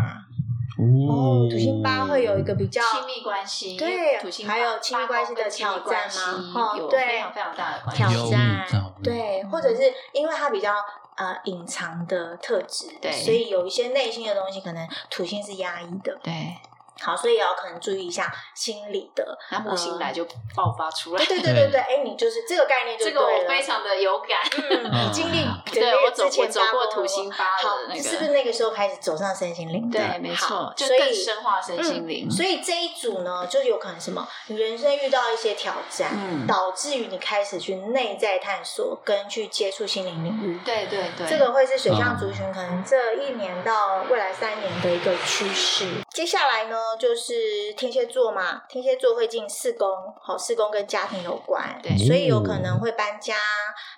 [0.77, 8.67] 哦土星八会有一个比较亲密关系，对土星还有亲密关系的挑战嘛八宫跟亲密关系有哦对非常非常大的关挑战，
[9.03, 9.81] 对，或者是
[10.13, 10.73] 因为它比较
[11.15, 16.17] 呃隐藏的特质，对所以有一些内心的东西，可能土星是压抑的。
[16.23, 16.55] 对，
[17.03, 19.37] 好，所以也要可能注意一下心理的。
[19.51, 20.25] 那木星来就
[20.55, 21.25] 爆发出来。
[21.25, 23.11] 对对对对对，哎，你就是这个概念就这。
[23.11, 24.39] 个我非常的有感。
[24.69, 29.89] 嗯，你经历嗯对对我走之前我走过土星八好的那个是不是那个时候开始走上身心灵？
[29.89, 32.27] 对，没错，就所以更深化身心灵。
[32.27, 40.59] 嗯所以这一组呢，就有可能什么，你人生遇到一些挑战，嗯导致于你开始去内在探索跟去接触心灵领域。
[40.65, 45.85] 对对对，这个会是水象族群可能这一年到未来三年的一个趋势。
[46.13, 49.89] 接下来呢，就是天蝎座嘛，天蝎座会进四宫，
[50.21, 53.35] 好，四宫跟家庭有关，对所以有可能会搬家，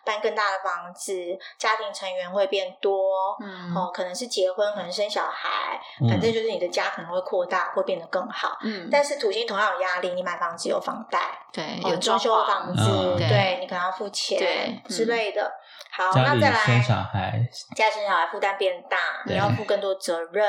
[0.04, 1.14] 搬更大的房子，
[1.58, 8.58] 家庭成员会变多，嗯哦，可能是结婚，可能生小孩，嗯反正就是你的家可能会扩大，会变得更好。
[8.64, 11.20] 嗯，但是土星同样有压力，你买房子有房贷，
[11.52, 15.52] 对哦有装修的房子，嗯对你可能要付钱对之类的。
[15.98, 17.40] 好，那再来生小孩，
[17.74, 20.46] 家生小孩负担变大，你要负更多责任。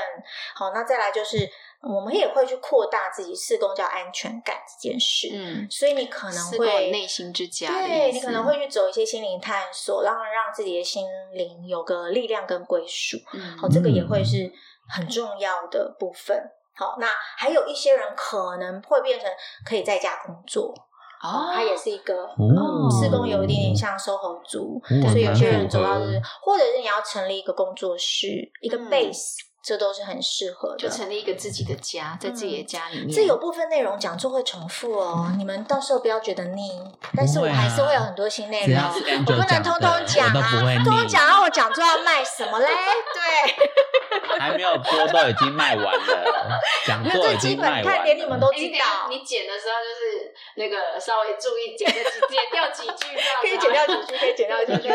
[0.56, 1.48] 好，那再来就是
[1.86, 13.16] 我们也会去扩大自己四宫叫安全感这件事，嗯，所以你可能会内心之家对你可能会去走一些心灵探索，让让自己的心灵有个力量跟归属。
[13.32, 14.52] 嗯好，这个也会是
[14.88, 16.36] 很重要的部分。
[16.74, 17.06] 好，那
[17.38, 19.26] 还有一些人可能会变成
[19.64, 20.74] 可以在家工作，
[21.22, 28.26] 哦，他也是一个哦四工有一点点像 SOHO 族，哦所以有些人蛮符合走到就是，或者是你要成立一个工作室，
[28.60, 29.36] 一个嗯 base，、
[29.66, 30.76] 这都是很适合的。
[30.76, 33.10] 就成立一个自己的家，在自己的家里面。
[33.10, 36.70] 这有部分内容讲座会重复哦，你们到时候不要觉得腻，
[37.16, 38.80] 但是我还是会有很多新内容，
[39.26, 42.68] 我不能通通讲啊，通通讲，然后我讲座要卖什么嘞？
[42.68, 54.88] 对， 还没有播都已经卖完了， 讲那座已最基本，经卖完看连你们都知道下，你剪的时候就是那个稍微注意剪个剪掉几句可以剪掉几句，可以剪掉几句。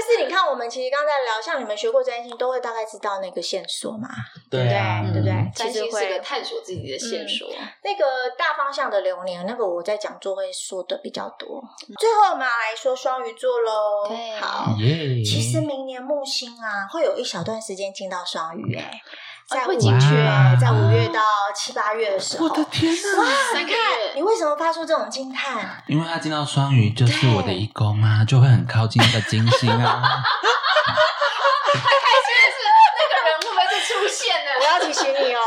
[0.00, 4.08] 但是你看，我们其实刚才聊，像你们学过占星，都会大概知道那个线索嘛，
[4.50, 4.74] 对不对？
[4.74, 5.32] 啊，对不对？
[5.54, 7.48] 占其实星是个会探索自己的线索。
[7.84, 11.62] 那个大方向的流年，那个我在讲座会说的比较多。
[11.98, 14.08] 最后我们要来说双鱼座喽。
[14.08, 14.74] 对好。
[14.78, 19.02] 其实明年木星啊，会有一小段时间进到双鱼、哎，
[19.50, 21.20] 在五会进去月，在五月到
[21.54, 22.46] 七八月的时候。
[22.46, 23.18] 我的天哪！
[23.18, 23.26] 哇
[23.58, 23.74] 你看，
[24.14, 25.82] 你，为什么发出这种惊叹？
[25.86, 30.02] 因为他进到双鱼就是我的一宫啊，就会很靠近那个金星啊。
[31.72, 31.78] 开
[32.26, 32.58] 心的是
[32.96, 34.48] 那个人会不会就出现了？
[34.60, 35.40] 我要提醒你哦，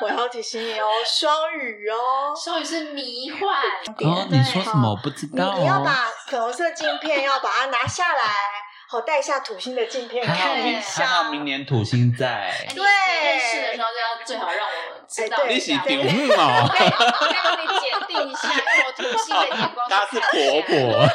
[0.00, 2.34] 我要提醒你哦，双鱼哦。
[2.42, 3.40] 双鱼是迷幻，
[4.08, 5.56] 哦，你说什么我不知你道哦。
[5.58, 8.22] 你要把粉红色镜片要把它拿下来，
[8.90, 11.06] 好带一下土星的镜片看一还下。
[11.06, 12.82] 好明年土星在，对你
[13.24, 14.72] 认识的时候就要最好让我
[15.06, 15.74] 知道哎对一下。
[15.74, 16.88] 你是丢对哦，对，我
[17.32, 20.66] 要帮你检定一下，用我土星的眼光去她是看一下。
[20.66, 21.06] 婆婆我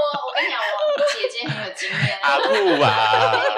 [0.00, 0.64] 我我跟你讲，我
[1.12, 2.88] 姐姐很有经验，阿布我可以啊，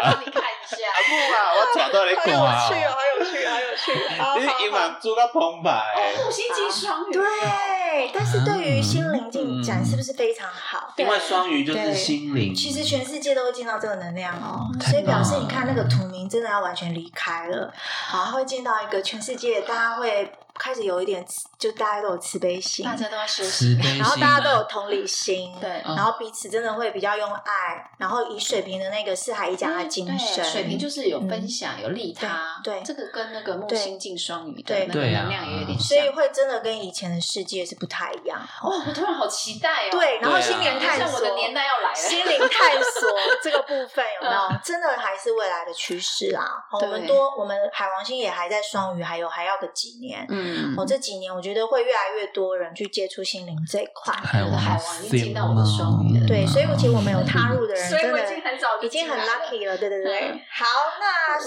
[0.03, 0.75] 帮你看一下。
[0.91, 2.43] 阿布啊，我找到你好看有趣
[2.83, 3.55] 哦，哦，好有趣，好有趣。
[3.55, 4.87] 好你 是英好好。
[4.87, 5.83] 文做到澎湃，
[6.17, 10.93] 土星级双鱼，对，但是对于心灵进展嗯是不是非常好？
[10.97, 17.73] 因为双鱼就是心灵，其实全世界都会见到这个能量哦，所以表示你看那个土名真的要完全离开了，
[18.09, 21.25] 好，他会见到一个全世界，大家会开始有一点，
[21.59, 23.77] 就大家都有慈悲心，大家都要休慈息。
[23.77, 36.15] 悲心啊，然后大家都有同理心，对嗯然后彼此真的会比较用爱，然后以水平的那个四海一家的精神，水平就是有分享、有利他，对对这个跟那个木星进双鱼的对能量也有点所以。
[36.15, 38.39] 会真的跟以前的世界是不太一样。
[38.63, 39.91] 哦，我突然好期待哦！
[39.91, 41.95] 对，然后心灵探索，我的年代要来了。
[41.97, 43.11] 心灵探索
[43.43, 44.41] 这个部分有没有？
[44.63, 46.65] 真的还是未来的趋势啦。
[46.71, 50.25] 哦对我们多，我们海王星也还在双鱼，还有还要个几年。
[50.29, 50.44] 嗯，
[50.77, 54.15] 哦，这几年我觉得会越来越多人去接触心灵这一块。
[54.15, 59.77] 海我的海王王已经进到我的双鱼了对，所以其实我们有踏入的人，所以我真的已经很早已经很进来了 lucky 了。
[59.79, 60.65] 对对对，嗯好，
[61.01, 61.39] 那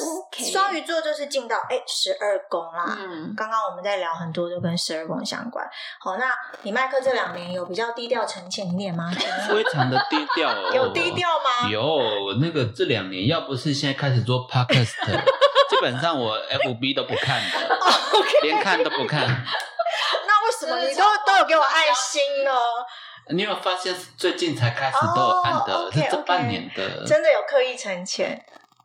[0.52, 2.98] 双鱼座就是进到哎十二宫啦。
[3.00, 5.68] 嗯，刚刚我们在聊很多都跟十二宫相关。
[6.00, 9.12] 好，那你麦克这两年有比较低调沉潜一点吗？
[9.50, 11.70] 非常的低调哦，有低调吗？
[11.70, 14.94] 有那个这两年，要不是现在开始做 podcast，
[15.70, 17.78] 基本上我 FB 都不看的，
[18.44, 19.22] 连看都不看。
[20.28, 22.52] 那为什么你都都有给我爱心呢？
[23.30, 28.44] 你有发现最近才开始都有按的，这 OK，OK 半年的，真的有刻意沉潜？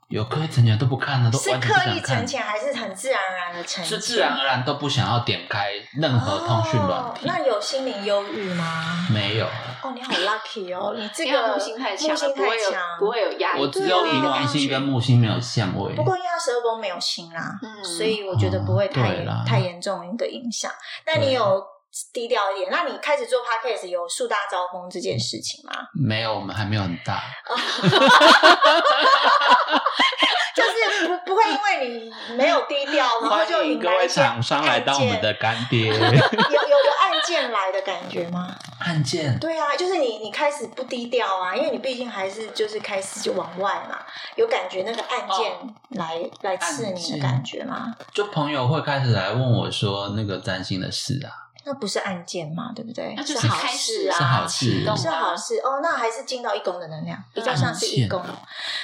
[0.08, 3.86] 有刻意沉潜都不看了，都是刻意想看沉，潜，还是很自然而然的沉潜？
[3.86, 9.06] 是自然而然都不想要点开任何通讯软哦体，那有心灵忧郁吗？
[9.10, 9.46] 没有。
[9.82, 13.60] 哦，你好 lucky 哦，你这个木星太强了，木星不会有太强，不会有压力。
[13.62, 15.94] 我只有对冥王星跟木星没有相位。
[15.94, 20.70] 不过因为他十二宫没有星啦，嗯所以我觉得不会太、哦太严重的影响。
[21.06, 21.64] 那你有
[22.12, 25.72] 低调一点，那你开始做 podcast 有树大招风这件事情吗？
[25.94, 27.22] 没有，我们还没有很大。
[30.54, 35.86] 就是不不会因为你没有低调，然后就迎各位引来厂商来当我们的干爹。
[35.92, 38.54] 有有有案件来的感觉吗？
[38.80, 43.98] 案件对啊，就是你你开始不低调啊，因为你毕竟还是就是开始就往外嘛，
[44.36, 45.52] 有感觉那个案件
[45.90, 47.94] 来、来刺你的感觉吗？
[48.12, 51.32] 就朋友会开始来问我说那个占星的事啊，
[51.64, 53.14] 那不是案件嘛，对不对？
[53.16, 58.22] 那就是好开始事啊，是好事启动啊是好事哦，那还是进到一宫的能量，比较嗯像是一宫。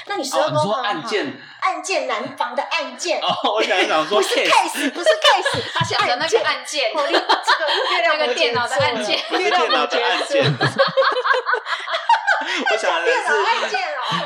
[0.06, 9.96] 那你十二宫案件案件难防的案件，哦，我想想 说不是 case，case，不是 case， 他想的那个按键，哦，你这个月亮 电脑的座按键不是月亮的案座
[10.28, 10.54] 件，
[12.70, 13.80] 我想的电脑案是件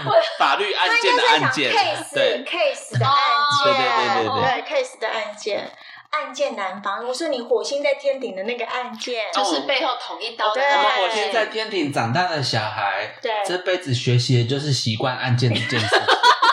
[0.04, 3.16] 哦，法律案他件的应该是在讲案件，case 对 case 的案
[3.64, 3.82] 件，对对
[4.14, 5.70] 对对对 case 的案件，
[6.12, 7.06] 案件难防。
[7.06, 10.62] 我说你火星在天顶的那个案件，就是背后捅一刀的对。
[10.62, 13.32] 那我们火星在天顶长大的小孩，对。
[13.44, 15.96] 这辈子学习的就是习惯案件这件事，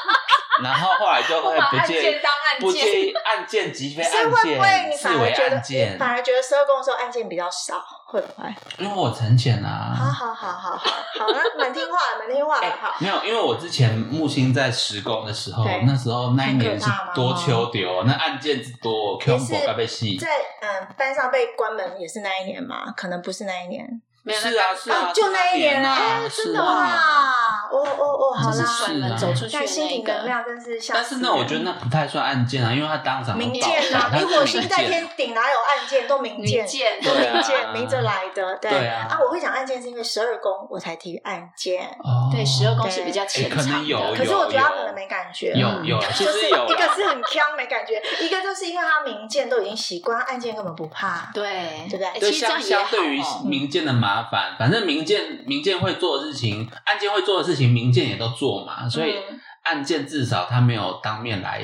[0.64, 8.53] 然后后来就会不介件当案不件介意案件即非所以案会不会件，你视为反而觉得案件，反而觉得十二宫的时候案件比较少，会不会？
[8.80, 9.93] 因为我沉潜啊。
[9.95, 12.95] 好好好好好好，那蛮听话的，蛮听话 的，哎好。
[12.99, 20.18] 没有，因为我之前木星在施工的时候，那时候那一年是多秋丢，那案件之多也是被戏。
[20.18, 20.28] 在
[20.62, 22.91] 嗯班上被关门也是那一年嘛？
[22.97, 26.66] 可能不是那一年，没有是啊是啊，就那一年啊，啊是真的啊。
[26.66, 30.14] 哇，哦哦哦，好就是啦，甩门走出去的但心理那个。
[30.20, 38.70] 能量真是像但是那，我觉得那不太算案件啊，因为他当场民就爆间啊， 炸，他你火星在天顶，哪有案件都民间，民间都明见，明着来的，对。
[38.70, 39.18] 对啊。
[39.24, 42.30] 我会讲案件是因为十二宫我才提案件，哦。
[42.32, 45.86] 对，十二宫是比较浅哎可能有可是我觉得他可能没感觉，有嗯。
[45.86, 52.32] 有，就是一个是很呛没感觉，一个就是因为他明见都已经习惯，案件根本不怕，对对不对？
[52.32, 53.42] 其实这样也好相对于哦。
[53.46, 59.40] 民间的麻烦，反正民间民间会做的事情，案件会做的事情，民间也都做嘛，所以嗯。
[59.62, 61.62] 案件至少他没有当面来，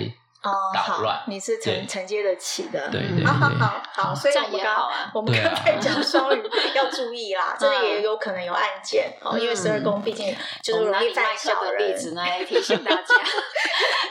[0.73, 5.11] 捣乱，你是承承接得起的，嗯对对好好对，好好，所以这样我们刚也好啊。
[5.13, 6.43] 我们刚才讲双鱼
[6.75, 11.93] 要注意啦，这里也有可能有案件哦，因为嗯十二宫毕竟就是容易犯小的例。
[11.95, 13.03] 子来提醒大家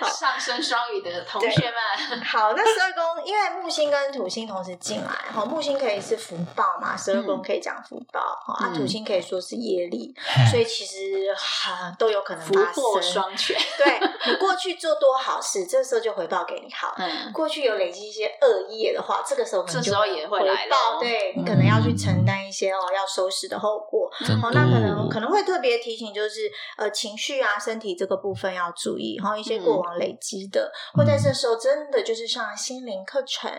[0.09, 1.70] 上升双鱼的同学
[2.11, 8.74] 们，好，那十二宫因为木星跟土星同时进来，哈，木星可以是福报嘛，十二宫可以讲福报，哈、啊，嗯。
[8.74, 13.12] 土星可以说是业力，嘿所以其实哈、都有可能福发祸生。
[13.12, 13.57] 双全。
[13.78, 16.95] 对你过去做多好事，这时候就回报给你好。
[16.99, 24.11] 嗯，过去有累积一些恶业的话，这个时候可能就这时候也会回来报，对你可能要去承担一些哦要收拾的后果。
[24.43, 33.51] 哦，那可能可能会特别提醒，就是呃情绪啊、身体这个部分要注意，然后一些过往累积的，或在这时候真的就是上心灵课程，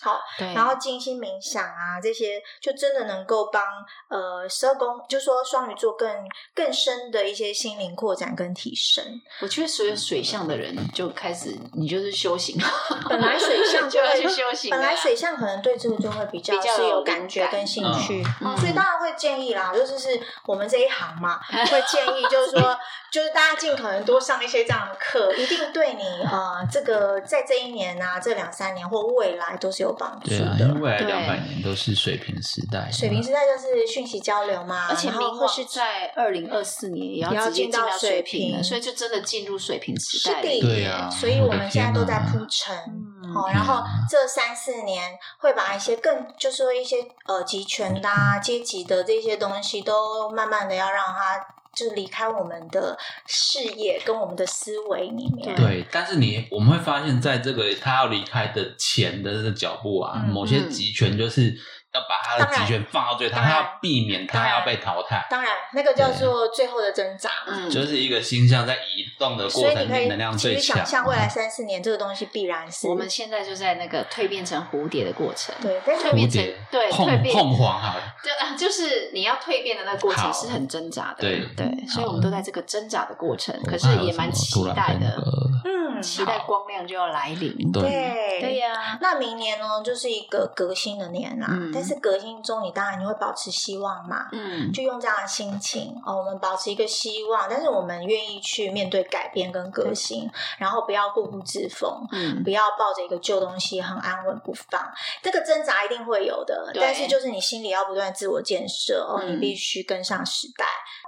[0.00, 0.52] 好，对。
[0.54, 3.62] 然后静心冥想啊这些，就真的能够帮
[4.08, 6.08] 呃十二宫，就说双鱼座更
[6.54, 9.04] 更深的一些心灵扩展跟提升。
[9.40, 12.56] 我觉得所有水象的人就开始，你就是修行，
[13.08, 14.76] 本来水象就要会去修行啊。
[14.76, 22.76] 本来水象可能对这个就会比较比较是有有感觉跟兴趣，嗯所以当然会建议啦，就是是我们这一行嘛， 会建议就是说，
[23.10, 30.74] 就是大家尽可能多上一些这样的课，一定对你呃这个在这一年啊，这两三年或未来都是有帮助对啊，的因。
[30.74, 40.42] 为未来两百年都是水平时代，水平时代就是讯息交流嘛，而且然后或是在二零二四年也也要进到水水平所以就真的进入水平时是的代。
[40.42, 42.76] 对啊所以我们现在都在我的天哪铺陈。
[43.22, 46.96] 嗯哦，然后这三四年会把一些更，就是说一些
[47.26, 51.38] 呃集权啦、啊、阶级的这些东西，都慢慢的要让它
[51.72, 52.98] 就是离开我们的
[53.28, 55.54] 视野跟我们的思维里面。
[55.54, 61.56] 对，但是你我们会发现，在这个他要离开的前的这个脚步啊，嗯某些集权就是
[61.92, 67.28] 要把他的集权放到最大，他要避免他要被淘汰，当然，那个叫做最后的挣扎。
[67.48, 70.76] 嗯，就是一个星象在移动的过程，所以你可以能量最强。
[70.76, 75.52] 想象未来三四年这个东西必然是我们现在就在那个蜕变成蝴蝶的过程。
[75.60, 85.20] 对，但蜕变成对蜕变凤凰好了， 对啊，就是你要蜕变的那个过程是很挣扎的，对对，所以我们都在这个挣扎的过程，可是也蛮期待的。
[85.64, 87.72] 嗯，期待光亮就要来临。
[87.72, 91.48] 对对对呀，那明年呢，就是一个革新的年啦。
[91.50, 102.06] 嗯但是革新中，你当然你会保持希望嘛，嗯，就用这样的心情哦，我们保持一个希望，但是我们愿意去面对改变跟革新，然后不要固步自封。
[102.12, 104.80] 嗯，不要抱着一个旧东西很安稳不放，
[105.22, 106.72] 这个挣扎一定会有的。
[106.74, 110.64] 但是就是你心里要不断自我建设哦，嗯你必须跟上时代。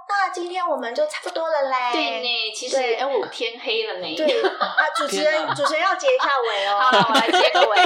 [0.07, 1.75] 那今天我们就差不多了嘞。
[1.91, 2.27] 对呢。
[2.55, 4.15] 其实，哎，我天黑了呢。
[4.15, 6.79] 对啊， 主持人主持人要结一下尾哦。
[6.79, 7.77] 好了，我来 结个尾。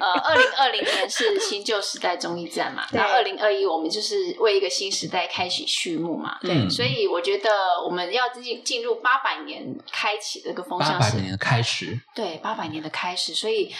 [0.00, 6.38] 呃，二零二零年是新旧时代综艺战嘛，对那二零二一我们就是为一个新时代开启序幕嘛。
[6.40, 7.50] 对所以我觉得
[7.84, 13.74] 我们要进进入八百年开启这个风向是，百年的开始，对八百年的开始，所以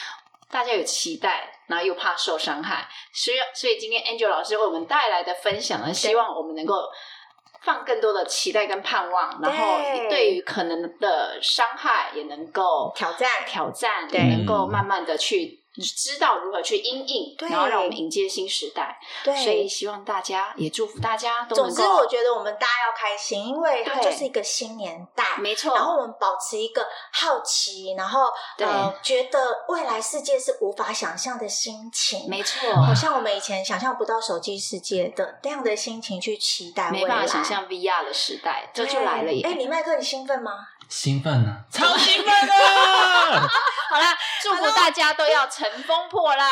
[0.51, 6.75] 大家有期待，然后又怕受伤害，所以所以今天 Angel 老师为我们带来的分享呢，希望我们能够。
[7.63, 18.99] 放更多的期待跟盼望，然后对于可能的伤害也能够挑战挑战，对也能够慢慢的去知道如何去应应，对然后让我们迎接新时代。
[19.25, 25.37] 对，所以希望大家也祝福大家都总之，我觉得我们大家要开心，因为它就是一个新年代。
[25.39, 28.25] 没错，然后我们保持一个好奇，然后
[28.59, 39.43] 呃，觉得未来世界是无法想象的心情，没错，好像我们以前想象不到手机世界的那样的心情去期待未来，没办法想象 VR 的时代，这就来了耶！
[39.45, 40.53] 哎，李麦克，你兴奋吗？
[40.91, 42.53] 兴奋呢，超兴奋的。
[43.91, 46.49] 好啦， 祝福大家都要乘风破浪，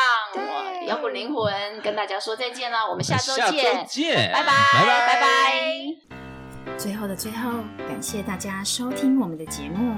[0.87, 6.77] 摇滚灵魂跟大家说再见啦，我们下周见，拜拜，拜拜，拜拜。
[6.77, 7.51] 最后的最后，
[7.87, 9.95] 感谢大家收听我们的节目。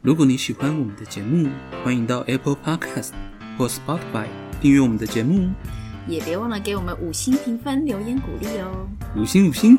[0.00, 1.50] 如果你喜欢我们的节目，
[1.84, 3.10] 欢迎到 Apple Podcast
[3.58, 4.26] 或 Spotify
[4.60, 5.50] 订阅我们的节目，
[6.08, 8.88] 也别忘了给我们五星评分、留言鼓励哦。
[9.16, 9.78] 五星五星。